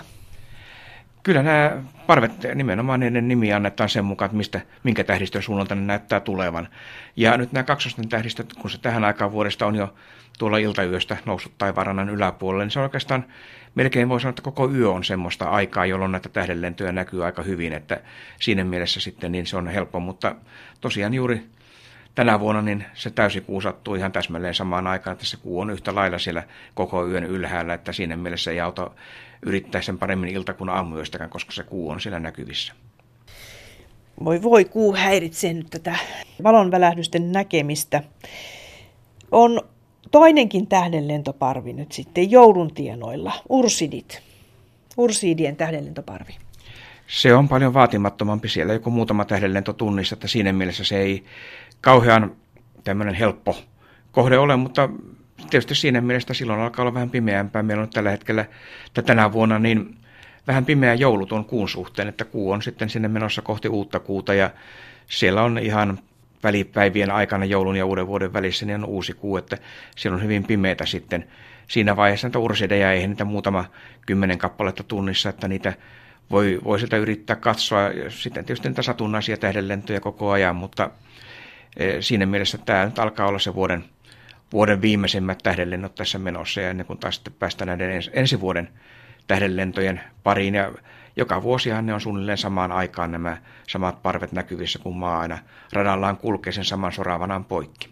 Kyllä 1.24 1.44
nämä 1.44 1.82
parvet, 2.08 2.32
nimenomaan 2.56 3.00
niiden 3.00 3.28
nimi 3.28 3.54
annetaan 3.54 3.90
sen 3.90 4.06
mukaan, 4.06 4.28
että 4.28 4.38
mistä, 4.38 4.62
minkä 4.84 5.04
tähdistön 5.04 5.42
suunnalta 5.42 5.76
ne 5.76 5.82
näyttää 5.82 6.20
tulevan. 6.20 6.68
Ja 7.16 7.38
nyt 7.38 7.52
nämä 7.52 7.64
kaksosten 7.64 8.10
tähdistöt, 8.10 8.54
kun 8.54 8.70
se 8.70 8.78
tähän 8.78 9.04
aikaan 9.04 9.32
vuodesta 9.32 9.66
on 9.66 9.76
jo 9.76 9.94
tuolla 10.40 10.58
iltayöstä 10.58 11.18
noussut 11.26 11.58
taivaanrannan 11.58 12.10
yläpuolelle, 12.10 12.64
niin 12.64 12.72
se 12.72 12.80
on 12.80 12.84
oikeastaan 12.84 13.26
melkein 13.76 14.10
voi 14.10 14.22
sanoa, 14.22 14.30
että 14.30 14.42
koko 14.42 14.72
yö 14.72 14.90
on 14.90 15.04
semmoista 15.04 15.46
aikaa, 15.46 15.86
jolloin 15.86 16.12
näitä 16.12 16.30
tähdenlentoja 16.30 16.92
näkyy 16.92 17.26
aika 17.26 17.44
hyvin, 17.44 17.74
että 17.74 18.02
siinä 18.40 18.64
mielessä 18.64 19.00
sitten 19.00 19.32
niin 19.32 19.48
se 19.48 19.58
on 19.58 19.68
helppo, 19.68 20.00
mutta 20.00 20.36
tosiaan 20.82 21.14
juuri 21.14 21.46
tänä 22.16 22.40
vuonna 22.40 22.62
niin 22.62 22.86
se 22.94 23.10
täysikuu 23.10 23.62
sattuu 23.62 23.96
ihan 23.96 24.12
täsmälleen 24.12 24.56
samaan 24.56 24.88
aikaan, 24.88 25.14
että 25.14 25.26
se 25.26 25.38
kuu 25.38 25.60
on 25.60 25.70
yhtä 25.70 25.96
lailla 25.96 26.20
siellä 26.20 26.44
koko 26.74 27.08
yön 27.08 27.24
ylhäällä, 27.24 27.74
että 27.74 27.94
siinä 27.94 28.18
mielessä 28.18 28.52
ei 28.52 28.60
auta 28.60 28.92
yrittää 29.46 29.82
sen 29.82 29.98
paremmin 29.98 30.30
ilta 30.30 30.54
kuin 30.54 30.70
aamuyöstäkään, 30.70 31.30
koska 31.30 31.52
se 31.52 31.64
kuu 31.64 31.90
on 31.90 32.02
siellä 32.02 32.20
näkyvissä. 32.20 32.74
Voi 34.24 34.42
voi, 34.42 34.66
kuu 34.66 34.96
häiritsee 34.96 35.54
nyt 35.54 35.70
tätä 35.70 35.96
valonvälähdysten 36.44 37.32
näkemistä. 37.32 38.04
On 39.32 39.62
toinenkin 40.12 40.68
tähdenlentoparvi 40.68 41.74
nyt 41.74 41.92
sitten 41.92 42.32
joulun 42.32 42.74
tienoilla, 42.74 43.34
ursidit. 43.50 44.22
Ursidien 44.98 45.56
tähdenlentoparvi. 45.56 46.36
Se 47.08 47.34
on 47.34 47.50
paljon 47.50 47.74
vaatimattomampi 47.74 48.50
siellä, 48.50 48.74
joku 48.74 48.92
muutama 48.92 49.26
tähdenlento 49.26 49.74
tunnissa, 49.74 50.14
että 50.14 50.28
siinä 50.28 50.54
mielessä 50.54 50.84
se 50.84 50.98
ei 50.98 51.24
kauhean 51.82 52.36
tämmöinen 52.84 53.16
helppo 53.16 53.58
kohde 54.12 54.38
ole, 54.38 54.56
mutta 54.56 54.90
tietysti 55.50 55.76
siinä 55.76 56.02
mielessä 56.02 56.34
silloin 56.34 56.60
alkaa 56.60 56.84
olla 56.84 56.94
vähän 56.94 57.10
pimeämpää. 57.10 57.64
Meillä 57.64 57.84
on 57.84 57.90
tällä 57.90 58.12
hetkellä, 58.12 58.46
että 58.88 59.02
tänä 59.02 59.32
vuonna 59.32 59.60
niin 59.60 59.98
vähän 60.48 60.66
pimeä 60.66 60.94
joulu 60.94 61.26
tuon 61.26 61.46
kuun 61.46 61.70
suhteen, 61.70 62.08
että 62.08 62.26
kuu 62.26 62.52
on 62.52 62.62
sitten 62.62 62.90
sinne 62.90 63.08
menossa 63.08 63.42
kohti 63.42 63.70
uutta 63.70 64.00
kuuta 64.00 64.34
ja 64.34 64.50
siellä 65.06 65.44
on 65.44 65.58
ihan 65.58 66.00
välipäivien 66.44 67.12
aikana 67.12 67.46
joulun 67.46 67.76
ja 67.76 67.86
uuden 67.86 68.08
vuoden 68.08 68.34
välissä 68.34 68.66
niin 68.66 68.76
on 68.76 68.86
uusi 68.86 69.14
kuu, 69.14 69.38
että 69.38 69.58
siellä 69.96 70.16
on 70.16 70.24
hyvin 70.24 70.44
pimeätä 70.44 70.86
sitten 70.86 71.28
siinä 71.68 71.96
vaiheessa 71.96 72.28
että 72.28 72.40
ursideja, 72.40 72.92
ei 72.92 73.08
niitä 73.08 73.26
muutama 73.26 73.66
kymmenen 74.06 74.38
kappaletta 74.38 74.84
tunnissa, 74.84 75.30
että 75.30 75.48
niitä 75.48 75.74
voi, 76.32 76.60
voi 76.64 76.80
sitä 76.80 76.98
yrittää 76.98 77.36
katsoa. 77.36 77.80
Sitten 78.10 78.46
tietysti 78.46 78.70
niitä 78.70 78.82
satunnaisia 78.82 79.38
tähdenlentoja 79.38 80.00
koko 80.00 80.32
ajan, 80.32 80.56
mutta 80.56 80.90
siinä 82.00 82.26
mielessä 82.26 82.58
tämä 82.58 82.86
nyt 82.86 83.00
alkaa 83.00 83.28
olla 83.28 83.40
se 83.40 83.56
vuoden, 83.56 83.84
vuoden 84.54 84.82
viimeisimmät 84.82 85.40
tähdenlennot 85.44 85.96
tässä 85.96 86.20
menossa 86.20 86.62
ja 86.62 86.70
ennen 86.70 86.86
kuin 86.86 87.00
taas 87.00 87.16
sitten 87.16 87.34
päästään 87.40 87.68
näiden 87.68 87.92
ens, 87.92 88.10
ensi 88.14 88.40
vuoden 88.40 88.70
tähdenlentojen 89.28 90.02
pariin 90.24 90.56
ja 90.56 90.72
joka 91.16 91.44
vuosihan 91.44 91.86
ne 91.86 91.94
on 91.94 92.02
suunnilleen 92.02 92.38
samaan 92.38 92.72
aikaan 92.72 93.12
nämä 93.12 93.38
samat 93.68 94.02
parvet 94.04 94.32
näkyvissä, 94.32 94.80
kun 94.80 94.98
maa 94.98 95.20
aina 95.20 95.38
radallaan 95.74 96.18
kulkee 96.18 96.54
sen 96.54 96.66
saman 96.66 96.92
soravanaan 96.92 97.46
poikki. 97.46 97.90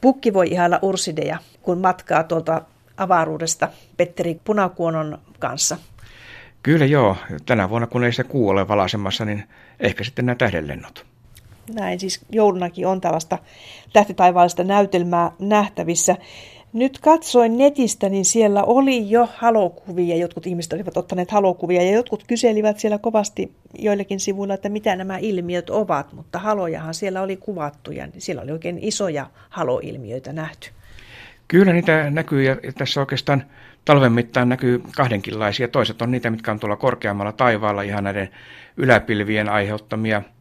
Pukki 0.00 0.34
voi 0.34 0.48
ihailla 0.48 0.78
ursideja, 0.82 1.38
kun 1.62 1.78
matkaa 1.78 2.24
tuolta 2.24 2.62
avaruudesta 2.96 3.68
Petteri 3.96 4.40
Punakuonon 4.44 5.18
kanssa. 5.38 5.76
Kyllä 6.62 6.86
joo. 6.86 7.16
Tänä 7.46 7.68
vuonna, 7.70 7.86
kun 7.86 8.04
ei 8.04 8.12
se 8.12 8.24
kuu 8.24 8.48
ole 8.48 8.68
valaisemassa, 8.68 9.24
niin 9.24 9.44
ehkä 9.80 10.04
sitten 10.04 10.26
nämä 10.26 10.36
tähdenlennot. 10.36 11.06
Näin 11.74 12.00
siis 12.00 12.20
joulunakin 12.32 12.86
on 12.86 13.00
tällaista 13.00 13.38
tähtitaivaallista 13.92 14.64
näytelmää 14.64 15.32
nähtävissä. 15.38 16.16
Nyt 16.72 16.98
katsoin 16.98 17.58
netistä, 17.58 18.08
niin 18.08 18.24
siellä 18.24 18.64
oli 18.64 19.10
jo 19.10 19.28
halokuvia. 19.34 20.16
Jotkut 20.16 20.46
ihmiset 20.46 20.72
olivat 20.72 20.96
ottaneet 20.96 21.30
halokuvia 21.30 21.82
ja 21.82 21.92
jotkut 21.92 22.24
kyselivät 22.26 22.78
siellä 22.78 22.98
kovasti 22.98 23.52
joillekin 23.78 24.20
sivuilla, 24.20 24.54
että 24.54 24.68
mitä 24.68 24.96
nämä 24.96 25.18
ilmiöt 25.18 25.70
ovat. 25.70 26.12
Mutta 26.12 26.38
halojahan 26.38 26.94
siellä 26.94 27.22
oli 27.22 27.36
kuvattu 27.36 27.90
ja 27.90 28.08
siellä 28.18 28.42
oli 28.42 28.50
oikein 28.50 28.78
isoja 28.82 29.26
haloilmiöitä 29.48 30.32
nähty. 30.32 30.70
Kyllä 31.48 31.72
niitä 31.72 32.10
näkyy 32.10 32.42
ja 32.42 32.56
tässä 32.78 33.00
oikeastaan 33.00 33.44
talven 33.84 34.12
mittaan 34.12 34.48
näkyy 34.48 34.82
kahdenkinlaisia. 34.96 35.68
Toiset 35.68 36.02
on 36.02 36.10
niitä, 36.10 36.30
mitkä 36.30 36.50
on 36.50 36.60
tuolla 36.60 36.76
korkeammalla 36.76 37.32
taivaalla 37.32 37.82
ihan 37.82 38.04
näiden 38.04 38.28
yläpilvien 38.76 39.48
aiheuttamia– 39.48 40.22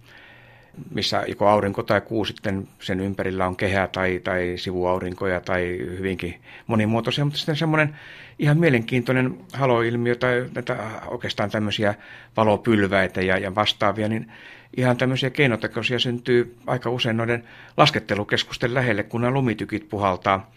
missä 0.91 1.23
joko 1.27 1.47
aurinko 1.47 1.83
tai 1.83 2.01
kuu 2.01 2.25
sitten 2.25 2.67
sen 2.79 2.99
ympärillä 2.99 3.47
on 3.47 3.55
kehä 3.55 3.87
tai, 3.87 4.21
tai 4.23 4.53
sivuaurinkoja 4.57 5.41
tai 5.41 5.77
hyvinkin 5.79 6.41
monimuotoisia, 6.67 7.25
mutta 7.25 7.37
sitten 7.39 7.55
semmoinen 7.55 7.95
ihan 8.39 8.57
mielenkiintoinen 8.57 9.37
haloilmiö 9.53 10.15
tai 10.15 10.49
näitä 10.55 10.77
oikeastaan 11.07 11.49
tämmöisiä 11.49 11.95
valopylväitä 12.37 13.21
ja, 13.21 13.37
ja 13.37 13.55
vastaavia, 13.55 14.07
niin 14.07 14.31
ihan 14.77 14.97
tämmöisiä 14.97 15.29
keinotekoisia 15.29 15.99
syntyy 15.99 16.55
aika 16.67 16.89
usein 16.89 17.17
noiden 17.17 17.43
laskettelukeskusten 17.77 18.73
lähelle, 18.73 19.03
kun 19.03 19.21
nämä 19.21 19.33
lumitykit 19.33 19.89
puhaltaa 19.89 20.51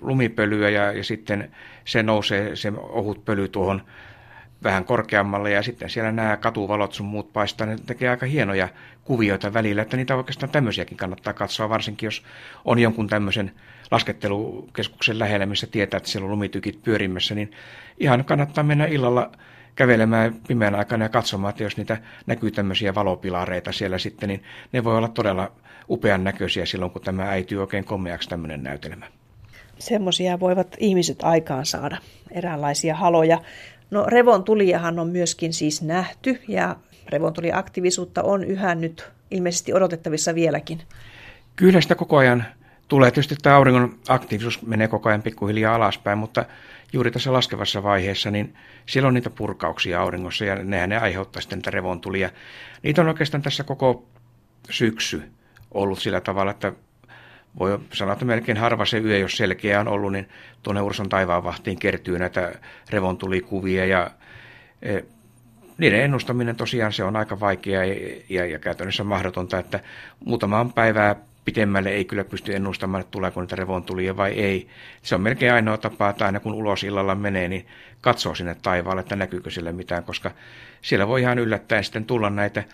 lumipölyä 0.00 0.70
ja, 0.70 0.92
ja 0.92 1.04
sitten 1.04 1.50
se 1.84 2.02
nousee, 2.02 2.56
se 2.56 2.72
ohut 2.78 3.24
pöly 3.24 3.48
tuohon 3.48 3.82
vähän 4.62 4.84
korkeammalle 4.84 5.50
ja 5.50 5.62
sitten 5.62 5.90
siellä 5.90 6.12
nämä 6.12 6.36
katuvalot 6.36 6.92
sun 6.92 7.06
muut 7.06 7.32
paistaa, 7.32 7.66
ne 7.66 7.76
tekee 7.86 8.08
aika 8.08 8.26
hienoja 8.26 8.68
kuvioita 9.04 9.54
välillä, 9.54 9.82
että 9.82 9.96
niitä 9.96 10.16
oikeastaan 10.16 10.50
tämmöisiäkin 10.50 10.96
kannattaa 10.96 11.32
katsoa, 11.32 11.68
varsinkin 11.68 12.06
jos 12.06 12.22
on 12.64 12.78
jonkun 12.78 13.06
tämmöisen 13.06 13.52
laskettelukeskuksen 13.90 15.18
lähellä, 15.18 15.46
missä 15.46 15.66
tietää, 15.66 15.98
että 15.98 16.08
siellä 16.08 16.24
on 16.24 16.30
lumitykit 16.30 16.82
pyörimässä, 16.82 17.34
niin 17.34 17.50
ihan 17.98 18.24
kannattaa 18.24 18.64
mennä 18.64 18.86
illalla 18.86 19.32
kävelemään 19.74 20.34
pimeän 20.48 20.74
aikana 20.74 21.04
ja 21.04 21.08
katsomaan, 21.08 21.50
että 21.50 21.62
jos 21.62 21.76
niitä 21.76 21.96
näkyy 22.26 22.50
tämmöisiä 22.50 22.94
valopilareita 22.94 23.72
siellä 23.72 23.98
sitten, 23.98 24.28
niin 24.28 24.42
ne 24.72 24.84
voi 24.84 24.96
olla 24.96 25.08
todella 25.08 25.52
upean 25.90 26.24
näköisiä 26.24 26.66
silloin, 26.66 26.90
kun 26.90 27.02
tämä 27.02 27.30
äityy 27.30 27.60
oikein 27.60 27.84
komeaksi 27.84 28.28
tämmöinen 28.28 28.62
näytelmä. 28.62 29.06
Semmoisia 29.78 30.40
voivat 30.40 30.76
ihmiset 30.78 31.18
aikaan 31.22 31.66
saada, 31.66 31.96
eräänlaisia 32.30 32.94
haloja. 32.94 33.38
No 33.90 34.06
revon 34.06 34.44
tulijahan 34.44 34.98
on 34.98 35.08
myöskin 35.08 35.52
siis 35.52 35.82
nähty 35.82 36.40
ja 36.48 36.76
revontuliaktiivisuutta 37.08 38.22
on 38.22 38.44
yhä 38.44 38.74
nyt 38.74 39.08
ilmeisesti 39.30 39.72
odotettavissa 39.72 40.34
vieläkin. 40.34 40.82
Kyllä 41.56 41.80
sitä 41.80 41.94
koko 41.94 42.16
ajan 42.16 42.44
tulee. 42.88 43.10
Tietysti 43.10 43.36
tämä 43.42 43.56
auringon 43.56 43.98
aktiivisuus 44.08 44.62
menee 44.62 44.88
koko 44.88 45.08
ajan 45.08 45.22
pikkuhiljaa 45.22 45.74
alaspäin, 45.74 46.18
mutta 46.18 46.44
juuri 46.92 47.10
tässä 47.10 47.32
laskevassa 47.32 47.82
vaiheessa, 47.82 48.30
niin 48.30 48.54
siellä 48.86 49.08
on 49.08 49.14
niitä 49.14 49.30
purkauksia 49.30 50.00
auringossa 50.00 50.44
ja 50.44 50.64
nehän 50.64 50.88
ne 50.88 50.98
aiheuttaa 50.98 51.42
sitten 51.42 51.62
revontulia. 51.74 52.30
Niitä 52.82 53.00
on 53.00 53.08
oikeastaan 53.08 53.42
tässä 53.42 53.64
koko 53.64 54.06
syksy 54.70 55.22
ollut 55.74 55.98
sillä 55.98 56.20
tavalla, 56.20 56.50
että 56.50 56.72
voi 57.58 57.78
sanoa, 57.92 58.12
että 58.12 58.24
melkein 58.24 58.58
harva 58.58 58.84
se 58.84 58.98
yö, 58.98 59.18
jos 59.18 59.36
selkeä 59.36 59.80
on 59.80 59.88
ollut, 59.88 60.12
niin 60.12 60.28
tuonne 60.62 60.80
Urson 60.80 61.08
taivaanvahtiin 61.08 61.78
kertyy 61.78 62.18
näitä 62.18 62.52
revontulikuvia 62.90 63.84
ja 63.84 64.10
e, 64.82 65.00
niiden 65.78 66.00
ennustaminen 66.00 66.56
tosiaan 66.56 66.92
se 66.92 67.04
on 67.04 67.16
aika 67.16 67.40
vaikeaa 67.40 67.84
ja, 67.84 67.94
ja, 68.28 68.46
ja 68.46 68.58
käytännössä 68.58 69.04
mahdotonta, 69.04 69.58
että 69.58 69.80
muutamaan 70.24 70.72
päivää 70.72 71.16
pitemmälle 71.44 71.90
ei 71.90 72.04
kyllä 72.04 72.24
pysty 72.24 72.54
ennustamaan, 72.54 73.00
että 73.00 73.10
tuleeko 73.10 73.40
niitä 73.40 73.56
revontulia 73.56 74.16
vai 74.16 74.32
ei. 74.32 74.68
Se 75.02 75.14
on 75.14 75.20
melkein 75.20 75.52
ainoa 75.52 75.76
tapa, 75.76 76.08
että 76.08 76.26
aina 76.26 76.40
kun 76.40 76.54
ulos 76.54 76.84
illalla 76.84 77.14
menee, 77.14 77.48
niin 77.48 77.66
katsoo 78.00 78.34
sinne 78.34 78.56
taivaalle, 78.62 79.00
että 79.00 79.16
näkyykö 79.16 79.50
sille 79.50 79.72
mitään, 79.72 80.04
koska 80.04 80.30
siellä 80.82 81.08
voi 81.08 81.20
ihan 81.20 81.38
yllättäen 81.38 81.84
sitten 81.84 82.04
tulla 82.04 82.30
näitä 82.30 82.64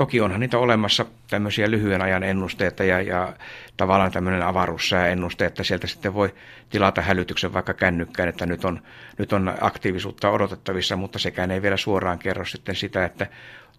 Toki 0.00 0.20
onhan 0.20 0.40
niitä 0.40 0.58
olemassa 0.58 1.06
tämmöisiä 1.30 1.70
lyhyen 1.70 2.02
ajan 2.02 2.22
ennusteita 2.22 2.84
ja, 2.84 3.00
ja 3.00 3.32
tavallaan 3.76 4.12
tämmöinen 4.12 4.42
avaruussääennuste, 4.42 5.44
että 5.44 5.64
sieltä 5.64 5.86
sitten 5.86 6.14
voi 6.14 6.34
tilata 6.70 7.02
hälytyksen 7.02 7.52
vaikka 7.52 7.74
kännykkään, 7.74 8.28
että 8.28 8.46
nyt 8.46 8.64
on, 8.64 8.82
nyt 9.18 9.32
on 9.32 9.54
aktiivisuutta 9.60 10.30
odotettavissa, 10.30 10.96
mutta 10.96 11.18
sekään 11.18 11.50
ei 11.50 11.62
vielä 11.62 11.76
suoraan 11.76 12.18
kerro 12.18 12.44
sitten 12.44 12.74
sitä, 12.74 13.04
että 13.04 13.26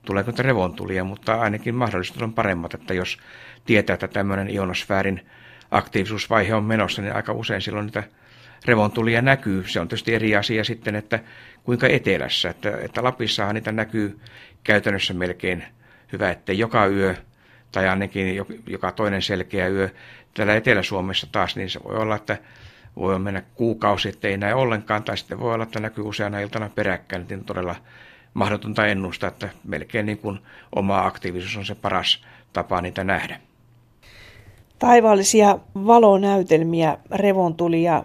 tuleeko 0.05 0.31
niitä 0.31 0.43
revontulia, 0.43 1.03
mutta 1.03 1.35
ainakin 1.35 1.75
mahdollisuudet 1.75 2.21
on 2.21 2.33
paremmat, 2.33 2.73
että 2.73 2.93
jos 2.93 3.17
tietää, 3.65 3.93
että 3.93 4.07
tämmöinen 4.07 4.49
ionosfäärin 4.49 5.25
aktiivisuusvaihe 5.71 6.55
on 6.55 6.63
menossa, 6.63 7.01
niin 7.01 7.15
aika 7.15 7.33
usein 7.33 7.61
silloin 7.61 7.85
niitä 7.85 8.03
revontulia 8.65 9.21
näkyy. 9.21 9.67
Se 9.67 9.79
on 9.79 9.87
tietysti 9.87 10.15
eri 10.15 10.35
asia 10.35 10.63
sitten, 10.63 10.95
että 10.95 11.19
kuinka 11.63 11.87
etelässä. 11.87 12.49
Että, 12.49 12.77
että 12.81 13.03
Lapissahan 13.03 13.55
niitä 13.55 13.71
näkyy 13.71 14.19
käytännössä 14.63 15.13
melkein 15.13 15.63
hyvä, 16.11 16.31
että 16.31 16.53
joka 16.53 16.85
yö 16.87 17.15
tai 17.71 17.87
ainakin 17.87 18.45
joka 18.67 18.91
toinen 18.91 19.21
selkeä 19.21 19.67
yö. 19.67 19.89
Täällä 20.33 20.55
Etelä-Suomessa 20.55 21.27
taas, 21.31 21.55
niin 21.55 21.69
se 21.69 21.83
voi 21.83 21.95
olla, 21.95 22.15
että 22.15 22.37
voi 22.95 23.19
mennä 23.19 23.43
kuukausi, 23.55 24.09
ettei 24.09 24.37
näe 24.37 24.53
ollenkaan, 24.53 25.03
tai 25.03 25.17
sitten 25.17 25.39
voi 25.39 25.53
olla, 25.53 25.63
että 25.63 25.79
näkyy 25.79 26.07
useana 26.07 26.39
iltana 26.39 26.69
peräkkäin, 26.75 27.25
niin 27.29 27.45
todella 27.45 27.75
mahdotonta 28.33 28.87
ennustaa, 28.87 29.27
että 29.27 29.49
melkein 29.63 30.05
niin 30.05 30.17
kuin 30.17 30.39
oma 30.75 31.05
aktiivisuus 31.05 31.57
on 31.57 31.65
se 31.65 31.75
paras 31.75 32.23
tapa 32.53 32.81
niitä 32.81 33.03
nähdä. 33.03 33.39
Taivaallisia 34.79 35.59
valonäytelmiä, 35.75 36.97
revontulia 37.11 38.03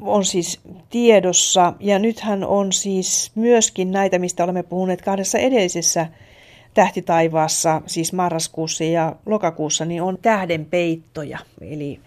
on 0.00 0.24
siis 0.24 0.60
tiedossa 0.90 1.72
ja 1.80 1.98
nythän 1.98 2.44
on 2.44 2.72
siis 2.72 3.32
myöskin 3.34 3.90
näitä, 3.90 4.18
mistä 4.18 4.44
olemme 4.44 4.62
puhuneet 4.62 5.02
kahdessa 5.02 5.38
edellisessä 5.38 6.06
tähtitaivaassa, 6.78 7.82
siis 7.86 8.12
marraskuussa 8.12 8.84
ja 8.84 9.16
lokakuussa, 9.26 9.84
niin 9.84 10.02
on 10.02 10.18
tähdenpeittoja, 10.22 11.38
eli 11.60 12.00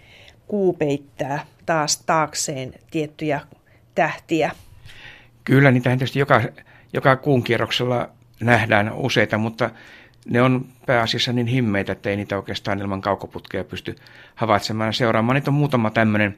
kuu 0.48 0.74
peittää 0.74 1.46
taas 1.66 1.98
taakseen 1.98 2.74
tiettyjä 2.92 3.42
tähtiä. 3.96 4.52
Kyllä, 5.44 5.72
niitä 5.72 5.90
tietysti 5.90 6.20
joka, 6.20 6.42
joka 6.94 7.16
kuun 7.16 7.44
kierroksella 7.44 8.10
nähdään 8.40 8.94
useita, 8.94 9.38
mutta 9.38 9.70
ne 10.26 10.42
on 10.42 10.66
pääasiassa 10.86 11.34
niin 11.34 11.48
himmeitä, 11.48 11.92
että 11.92 12.10
ei 12.10 12.16
niitä 12.16 12.38
oikeastaan 12.38 12.80
ilman 12.80 13.02
kaukoputkea 13.02 13.64
pysty 13.64 13.96
havaitsemaan 14.36 14.88
ja 14.88 14.94
seuraamaan. 14.94 15.36
Niitä 15.36 15.52
on 15.52 15.56
muutama 15.56 15.90
tämmöinen 15.90 16.38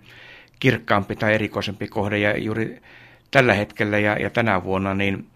kirkkaampi 0.60 1.16
tai 1.16 1.34
erikoisempi 1.34 1.88
kohde 1.88 2.18
ja 2.18 2.38
juuri 2.38 2.82
tällä 3.32 3.54
hetkellä 3.54 4.00
ja, 4.00 4.18
ja 4.18 4.30
tänä 4.30 4.64
vuonna 4.64 4.94
niin 4.94 5.28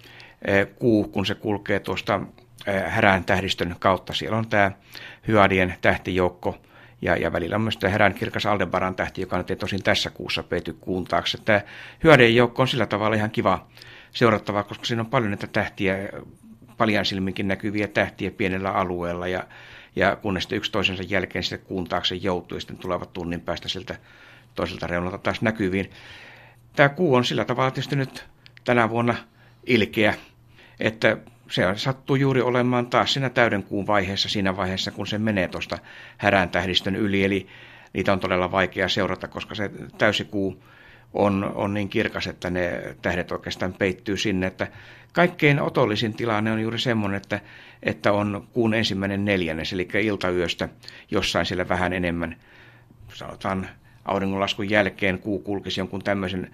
e, 0.42 0.66
kuu, 0.66 1.08
kun 1.08 1.26
se 1.26 1.36
kulkee 1.36 1.80
tuosta 1.80 2.22
härän 2.88 3.24
tähdistön 3.24 3.76
kautta, 3.80 4.14
siellä 4.14 4.38
on 4.38 4.50
tämä 4.50 4.72
Hyadien 5.28 5.76
tähtijoukko 5.82 6.58
ja, 7.02 7.16
ja 7.16 7.34
välillä 7.34 7.56
on 7.56 7.62
myös 7.62 7.78
tämä 7.78 7.92
herän 7.92 8.14
kirkas 8.14 8.46
Aldebaran 8.46 8.96
tähti, 8.96 9.22
joka 9.22 9.38
nyt 9.38 9.50
ei 9.50 9.56
tosin 9.56 9.84
tässä 9.84 10.10
kuussa 10.10 10.44
peity 10.44 10.74
kuun 10.74 11.06
taakse. 11.06 11.38
Tämä 11.38 11.62
Hyadien 12.04 12.36
joukko 12.36 12.62
on 12.62 12.68
sillä 12.68 12.86
tavalla 12.86 13.16
ihan 13.16 13.32
kiva 13.32 13.68
seurattavaa, 14.12 14.64
koska 14.64 14.86
siinä 14.86 15.02
on 15.02 15.10
paljon 15.10 15.32
näitä 15.32 15.48
tähtiä, 15.48 15.96
paljon 16.78 17.06
silminkin 17.06 17.48
näkyviä 17.48 17.88
tähtiä 17.88 18.32
pienellä 18.32 18.72
alueella 18.72 19.28
ja, 19.28 19.44
ja 19.96 20.16
kun 20.16 20.34
ne 20.34 20.42
sitten 20.42 20.58
yksi 20.58 20.72
toisensa 20.72 21.04
jälkeen 21.04 21.44
sitten 21.44 21.68
kuun 21.68 21.88
taakse 21.88 22.16
joutuu 22.16 22.56
ja 22.56 22.60
sitten 22.60 22.78
tulevat 22.78 23.14
tunnin 23.14 23.42
päästä 23.42 23.70
siltä 23.70 23.96
toiselta 24.56 24.88
reunalta 24.88 25.18
taas 25.18 25.42
näkyviin. 25.42 25.92
Tämä 26.76 26.90
kuu 26.90 27.16
on 27.16 27.26
sillä 27.26 27.46
tavalla 27.46 27.72
tietysti 27.72 27.96
nyt 27.96 28.26
tänä 28.64 28.90
vuonna 28.90 29.16
ilkeä, 29.66 30.14
että 30.80 31.18
se 31.50 31.64
sattuu 31.76 32.16
juuri 32.16 32.42
olemaan 32.42 32.88
taas 32.88 33.14
siinä 33.14 33.30
täyden 33.30 33.64
kuun 33.64 33.88
vaiheessa, 33.88 34.30
siinä 34.30 34.58
vaiheessa, 34.58 34.92
kun 34.92 35.08
se 35.08 35.18
menee 35.18 35.48
tuosta 35.48 35.78
härän 36.18 36.50
tähdistön 36.50 36.96
yli, 36.96 37.24
eli 37.24 37.48
niitä 37.94 38.14
on 38.14 38.20
todella 38.20 38.52
vaikea 38.52 38.90
seurata, 38.90 39.28
koska 39.28 39.56
se 39.56 39.72
täysikuu 39.98 40.64
on, 41.14 41.52
on 41.56 41.74
niin 41.74 41.90
kirkas, 41.90 42.28
että 42.28 42.50
ne 42.50 42.96
tähdet 43.02 43.32
oikeastaan 43.32 43.74
peittyy 43.74 44.18
sinne, 44.18 44.48
että 44.48 44.68
kaikkein 45.14 45.62
otollisin 45.62 46.14
tilanne 46.14 46.52
on 46.52 46.62
juuri 46.62 46.80
semmoinen, 46.80 47.18
että, 47.18 47.40
että 47.84 48.12
on 48.12 48.48
kuun 48.54 48.74
ensimmäinen 48.74 49.26
neljännes, 49.26 49.74
eli 49.74 49.88
iltayöstä 50.04 50.70
jossain 51.12 51.46
siellä 51.46 51.70
vähän 51.70 51.94
enemmän, 51.94 52.36
sanotaan 53.14 53.70
auringonlaskun 54.06 54.70
jälkeen 54.70 55.20
kuu 55.20 55.40
kulkisi 55.40 55.80
jonkun 55.80 56.04
tämmöisen 56.04 56.52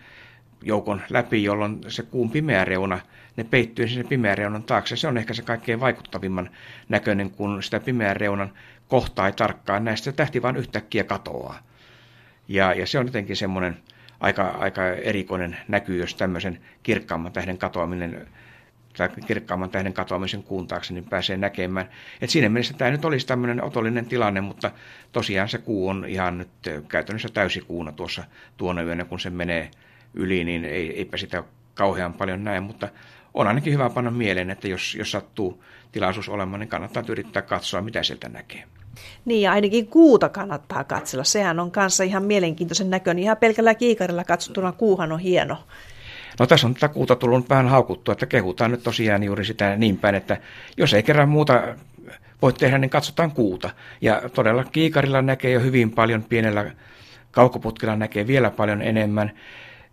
joukon 0.63 1.01
läpi, 1.09 1.43
jolloin 1.43 1.81
se 1.87 2.03
kuun 2.03 2.31
pimeä 2.31 2.65
reuna, 2.65 2.99
ne 3.37 3.43
peittyy 3.43 3.87
sinne 3.87 4.03
pimeän 4.03 4.37
reunan 4.37 4.63
taakse. 4.63 4.95
Se 4.95 5.07
on 5.07 5.17
ehkä 5.17 5.33
se 5.33 5.41
kaikkein 5.41 5.79
vaikuttavimman 5.79 6.49
näköinen, 6.89 7.29
kun 7.29 7.63
sitä 7.63 7.79
pimeän 7.79 8.15
reunan 8.15 8.53
kohtaa 8.87 9.27
ei 9.27 9.33
tarkkaan 9.33 9.85
näistä 9.85 10.11
tähti 10.11 10.41
vaan 10.41 10.57
yhtäkkiä 10.57 11.03
katoaa. 11.03 11.59
Ja, 12.47 12.73
ja 12.73 12.87
se 12.87 12.99
on 12.99 13.05
jotenkin 13.05 13.35
semmoinen 13.35 13.77
aika, 14.19 14.47
aika 14.47 14.87
erikoinen 14.87 15.57
näky, 15.67 15.97
jos 15.97 16.15
tämmöisen 16.15 16.59
kirkkaamman 16.83 17.31
tähden 17.31 17.57
katoaminen 17.57 18.27
tai 18.97 19.09
kirkkaamman 19.27 19.69
tähden 19.69 19.93
katoamisen 19.93 20.43
kuun 20.43 20.67
taakse, 20.67 20.93
niin 20.93 21.09
pääsee 21.09 21.37
näkemään. 21.37 21.89
Et 22.21 22.29
siinä 22.29 22.49
mielessä 22.49 22.73
tämä 22.73 22.91
nyt 22.91 23.05
olisi 23.05 23.27
tämmöinen 23.27 23.63
otollinen 23.63 24.05
tilanne, 24.05 24.41
mutta 24.41 24.71
tosiaan 25.11 25.49
se 25.49 25.57
kuu 25.57 25.89
on 25.89 26.05
ihan 26.07 26.37
nyt 26.37 26.49
käytännössä 26.87 27.29
täysikuuna 27.33 27.91
tuossa 27.91 28.23
tuona 28.57 28.81
yönä, 28.81 29.05
kun 29.05 29.19
se 29.19 29.29
menee 29.29 29.71
yli, 30.13 30.43
niin 30.43 30.65
ei, 30.65 30.97
eipä 30.97 31.17
sitä 31.17 31.43
kauhean 31.73 32.13
paljon 32.13 32.43
näe, 32.43 32.59
mutta 32.59 32.89
on 33.33 33.47
ainakin 33.47 33.73
hyvä 33.73 33.89
panna 33.89 34.11
mieleen, 34.11 34.49
että 34.49 34.67
jos, 34.67 34.95
jos 34.95 35.11
sattuu 35.11 35.63
tilaisuus 35.91 36.29
olemaan, 36.29 36.59
niin 36.59 36.69
kannattaa 36.69 37.03
yrittää 37.07 37.41
katsoa, 37.41 37.81
mitä 37.81 38.03
sieltä 38.03 38.29
näkee. 38.29 38.63
Niin 39.25 39.41
ja 39.41 39.51
ainakin 39.51 39.87
kuuta 39.87 40.29
kannattaa 40.29 40.83
katsella. 40.83 41.23
Sehän 41.23 41.59
on 41.59 41.71
kanssa 41.71 42.03
ihan 42.03 42.23
mielenkiintoisen 42.23 42.89
näköinen. 42.89 43.23
Ihan 43.23 43.37
pelkällä 43.37 43.75
kiikarilla 43.75 44.23
katsottuna 44.23 44.71
kuuhan 44.71 45.11
on 45.11 45.19
hieno. 45.19 45.57
No 46.39 46.47
tässä 46.47 46.67
on 46.67 46.73
tätä 46.73 46.87
kuuta 46.87 47.15
tullut 47.15 47.49
vähän 47.49 47.67
haukuttua, 47.67 48.11
että 48.11 48.25
kehutaan 48.25 48.71
nyt 48.71 48.83
tosiaan 48.83 49.23
juuri 49.23 49.45
sitä 49.45 49.75
niin 49.77 49.97
päin, 49.97 50.15
että 50.15 50.37
jos 50.77 50.93
ei 50.93 51.03
kerran 51.03 51.29
muuta 51.29 51.75
voi 52.41 52.53
tehdä, 52.53 52.77
niin 52.77 52.89
katsotaan 52.89 53.31
kuuta. 53.31 53.69
Ja 54.01 54.21
todella 54.33 54.63
kiikarilla 54.63 55.21
näkee 55.21 55.51
jo 55.51 55.59
hyvin 55.59 55.91
paljon, 55.91 56.23
pienellä 56.23 56.71
kaukoputkilla 57.31 57.95
näkee 57.95 58.27
vielä 58.27 58.49
paljon 58.49 58.81
enemmän. 58.81 59.31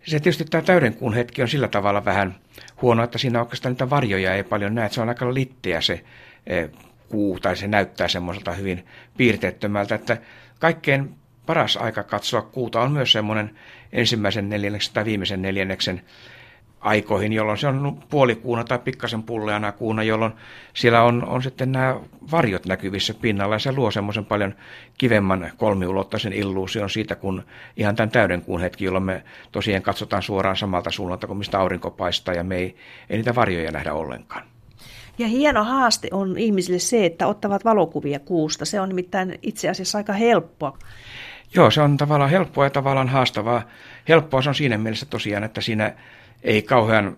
Se 0.03 0.19
tietysti 0.19 0.45
tämä 0.45 0.61
täydenkuun 0.61 1.13
hetki 1.13 1.41
on 1.41 1.47
sillä 1.47 1.67
tavalla 1.67 2.05
vähän 2.05 2.35
huono, 2.81 3.03
että 3.03 3.17
siinä 3.17 3.39
oikeastaan 3.39 3.71
niitä 3.73 3.89
varjoja 3.89 4.35
ei 4.35 4.43
paljon 4.43 4.75
näe. 4.75 4.89
Se 4.89 5.01
on 5.01 5.09
aika 5.09 5.33
litteä 5.33 5.81
se 5.81 6.03
e, 6.47 6.67
kuu, 7.09 7.39
tai 7.39 7.57
se 7.57 7.67
näyttää 7.67 8.07
semmoiselta 8.07 8.51
hyvin 8.51 8.85
piirteettömältä, 9.17 9.95
että 9.95 10.17
kaikkein 10.59 11.15
paras 11.45 11.77
aika 11.77 12.03
katsoa 12.03 12.41
kuuta 12.41 12.81
on 12.81 12.91
myös 12.91 13.11
semmoinen 13.11 13.57
ensimmäisen 13.91 14.49
neljänneksen 14.49 14.93
tai 14.93 15.05
viimeisen 15.05 15.41
neljänneksen 15.41 16.01
aikoihin, 16.81 17.33
jolloin 17.33 17.57
se 17.57 17.67
on 17.67 17.99
puolikuuna 18.09 18.63
tai 18.63 18.79
pikkasen 18.79 19.23
pulleana 19.23 19.71
kuuna, 19.71 20.03
jolloin 20.03 20.33
siellä 20.73 21.03
on, 21.03 21.25
on 21.25 21.43
sitten 21.43 21.71
nämä 21.71 21.95
varjot 22.31 22.65
näkyvissä 22.65 23.13
pinnalla 23.13 23.55
ja 23.55 23.59
se 23.59 23.71
luo 23.71 23.91
semmoisen 23.91 24.25
paljon 24.25 24.53
kivemman 24.97 25.51
kolmiulotteisen 25.57 26.33
illuusion 26.33 26.89
siitä, 26.89 27.15
kun 27.15 27.43
ihan 27.77 27.95
tämän 27.95 28.11
täyden 28.11 28.41
kuun 28.41 28.61
hetki, 28.61 28.85
jolloin 28.85 29.03
me 29.03 29.23
tosiaan 29.51 29.83
katsotaan 29.83 30.23
suoraan 30.23 30.55
samalta 30.55 30.91
suunnalta 30.91 31.27
kuin 31.27 31.37
mistä 31.37 31.59
aurinko 31.59 31.91
paistaa 31.91 32.33
ja 32.33 32.43
me 32.43 32.57
ei, 32.57 32.75
ei 33.09 33.17
niitä 33.17 33.35
varjoja 33.35 33.71
nähdä 33.71 33.93
ollenkaan. 33.93 34.43
Ja 35.17 35.27
hieno 35.27 35.63
haaste 35.63 36.07
on 36.11 36.37
ihmisille 36.37 36.79
se, 36.79 37.05
että 37.05 37.27
ottavat 37.27 37.65
valokuvia 37.65 38.19
kuusta. 38.19 38.65
Se 38.65 38.81
on 38.81 38.89
nimittäin 38.89 39.39
itse 39.41 39.69
asiassa 39.69 39.97
aika 39.97 40.13
helppoa. 40.13 40.77
Joo, 41.55 41.71
se 41.71 41.81
on 41.81 41.97
tavallaan 41.97 42.29
helppoa 42.29 42.63
ja 42.63 42.69
tavallaan 42.69 43.09
haastavaa. 43.09 43.61
Helppoa 44.09 44.41
se 44.41 44.49
on 44.49 44.55
siinä 44.55 44.77
mielessä 44.77 45.05
tosiaan, 45.05 45.43
että 45.43 45.61
siinä 45.61 45.93
ei 46.43 46.61
kauhean 46.61 47.17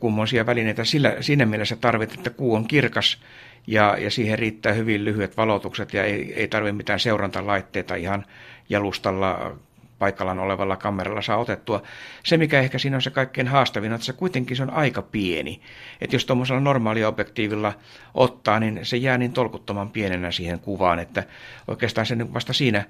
kummoisia 0.00 0.46
välineitä 0.46 0.84
sillä, 0.84 1.16
siinä 1.20 1.46
mielessä 1.46 1.76
tarvitse, 1.76 2.14
että 2.14 2.30
kuu 2.30 2.54
on 2.54 2.68
kirkas 2.68 3.22
ja, 3.66 3.96
ja 3.98 4.10
siihen 4.10 4.38
riittää 4.38 4.72
hyvin 4.72 5.04
lyhyet 5.04 5.36
valotukset 5.36 5.94
ja 5.94 6.04
ei, 6.04 6.34
ei 6.34 6.48
tarvitse 6.48 6.72
mitään 6.72 7.00
seurantalaitteita 7.00 7.94
ihan 7.94 8.24
jalustalla 8.68 9.56
paikallaan 10.00 10.38
olevalla 10.38 10.76
kameralla 10.76 11.22
saa 11.22 11.36
otettua. 11.36 11.82
Se, 12.24 12.36
mikä 12.36 12.60
ehkä 12.60 12.78
siinä 12.78 12.96
on 12.96 13.02
se 13.02 13.10
kaikkein 13.10 13.48
haastavin, 13.48 13.92
että 13.92 14.06
se 14.06 14.12
kuitenkin 14.12 14.56
se 14.56 14.62
on 14.62 14.70
aika 14.70 15.02
pieni. 15.02 15.60
Että 16.00 16.16
jos 16.16 16.24
tuommoisella 16.24 16.60
normaalia 16.60 17.08
objektiivilla 17.08 17.72
ottaa, 18.14 18.60
niin 18.60 18.80
se 18.82 18.96
jää 18.96 19.18
niin 19.18 19.32
tolkuttoman 19.32 19.90
pienenä 19.90 20.30
siihen 20.30 20.60
kuvaan, 20.60 20.98
että 20.98 21.24
oikeastaan 21.68 22.06
se 22.06 22.34
vasta 22.34 22.52
siinä 22.52 22.84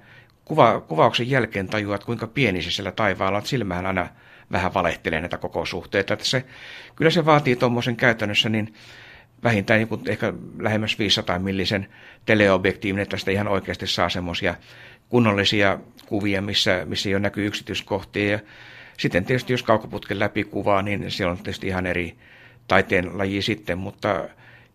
kuva, 0.45 0.81
kuvauksen 0.81 1.29
jälkeen 1.29 1.67
tajuat, 1.67 2.03
kuinka 2.03 2.27
pieni 2.27 2.61
se 2.61 2.71
siellä 2.71 2.91
taivaalla 2.91 3.37
on. 3.37 3.45
Silmähän 3.45 3.85
aina 3.85 4.07
vähän 4.51 4.73
valehtelee 4.73 5.19
näitä 5.21 5.37
koko 5.37 5.65
suhteita. 5.65 6.13
Että 6.13 6.25
se, 6.25 6.45
kyllä 6.95 7.11
se 7.11 7.25
vaatii 7.25 7.55
tuommoisen 7.55 7.95
käytännössä 7.95 8.49
niin 8.49 8.73
vähintään 9.43 9.81
joku 9.81 10.01
ehkä 10.07 10.33
lähemmäs 10.59 10.99
500 10.99 11.39
millisen 11.39 11.87
teleobjektiivin, 12.25 13.01
että 13.01 13.11
tästä 13.11 13.31
ihan 13.31 13.47
oikeasti 13.47 13.87
saa 13.87 14.09
semmoisia 14.09 14.55
kunnollisia 15.09 15.79
kuvia, 16.05 16.41
missä, 16.41 16.85
missä 16.85 17.09
jo 17.09 17.19
näkyy 17.19 17.45
yksityiskohtia. 17.45 18.31
Ja 18.31 18.39
sitten 18.97 19.25
tietysti 19.25 19.53
jos 19.53 19.63
kaukoputken 19.63 20.19
läpi 20.19 20.43
kuvaa, 20.43 20.81
niin 20.81 21.11
se 21.11 21.25
on 21.25 21.37
tietysti 21.37 21.67
ihan 21.67 21.85
eri 21.85 22.15
taiteen 22.67 23.17
laji 23.17 23.41
sitten, 23.41 23.77
mutta 23.77 24.29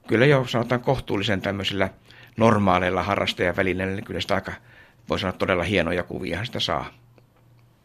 kyllä 0.07 0.27
jo 0.27 0.45
sanotaan 0.47 0.81
kohtuullisen 0.81 1.41
tämmöisillä 1.41 1.91
normaaleilla 2.37 3.03
harrastajavälineillä, 3.03 3.95
niin 3.95 4.05
kyllä 4.05 4.21
sitä 4.21 4.35
aika, 4.35 4.53
voi 5.09 5.19
sanoa 5.19 5.33
todella 5.33 5.63
hienoja 5.63 6.03
kuvia 6.03 6.45
sitä 6.45 6.61
saa. 6.61 7.06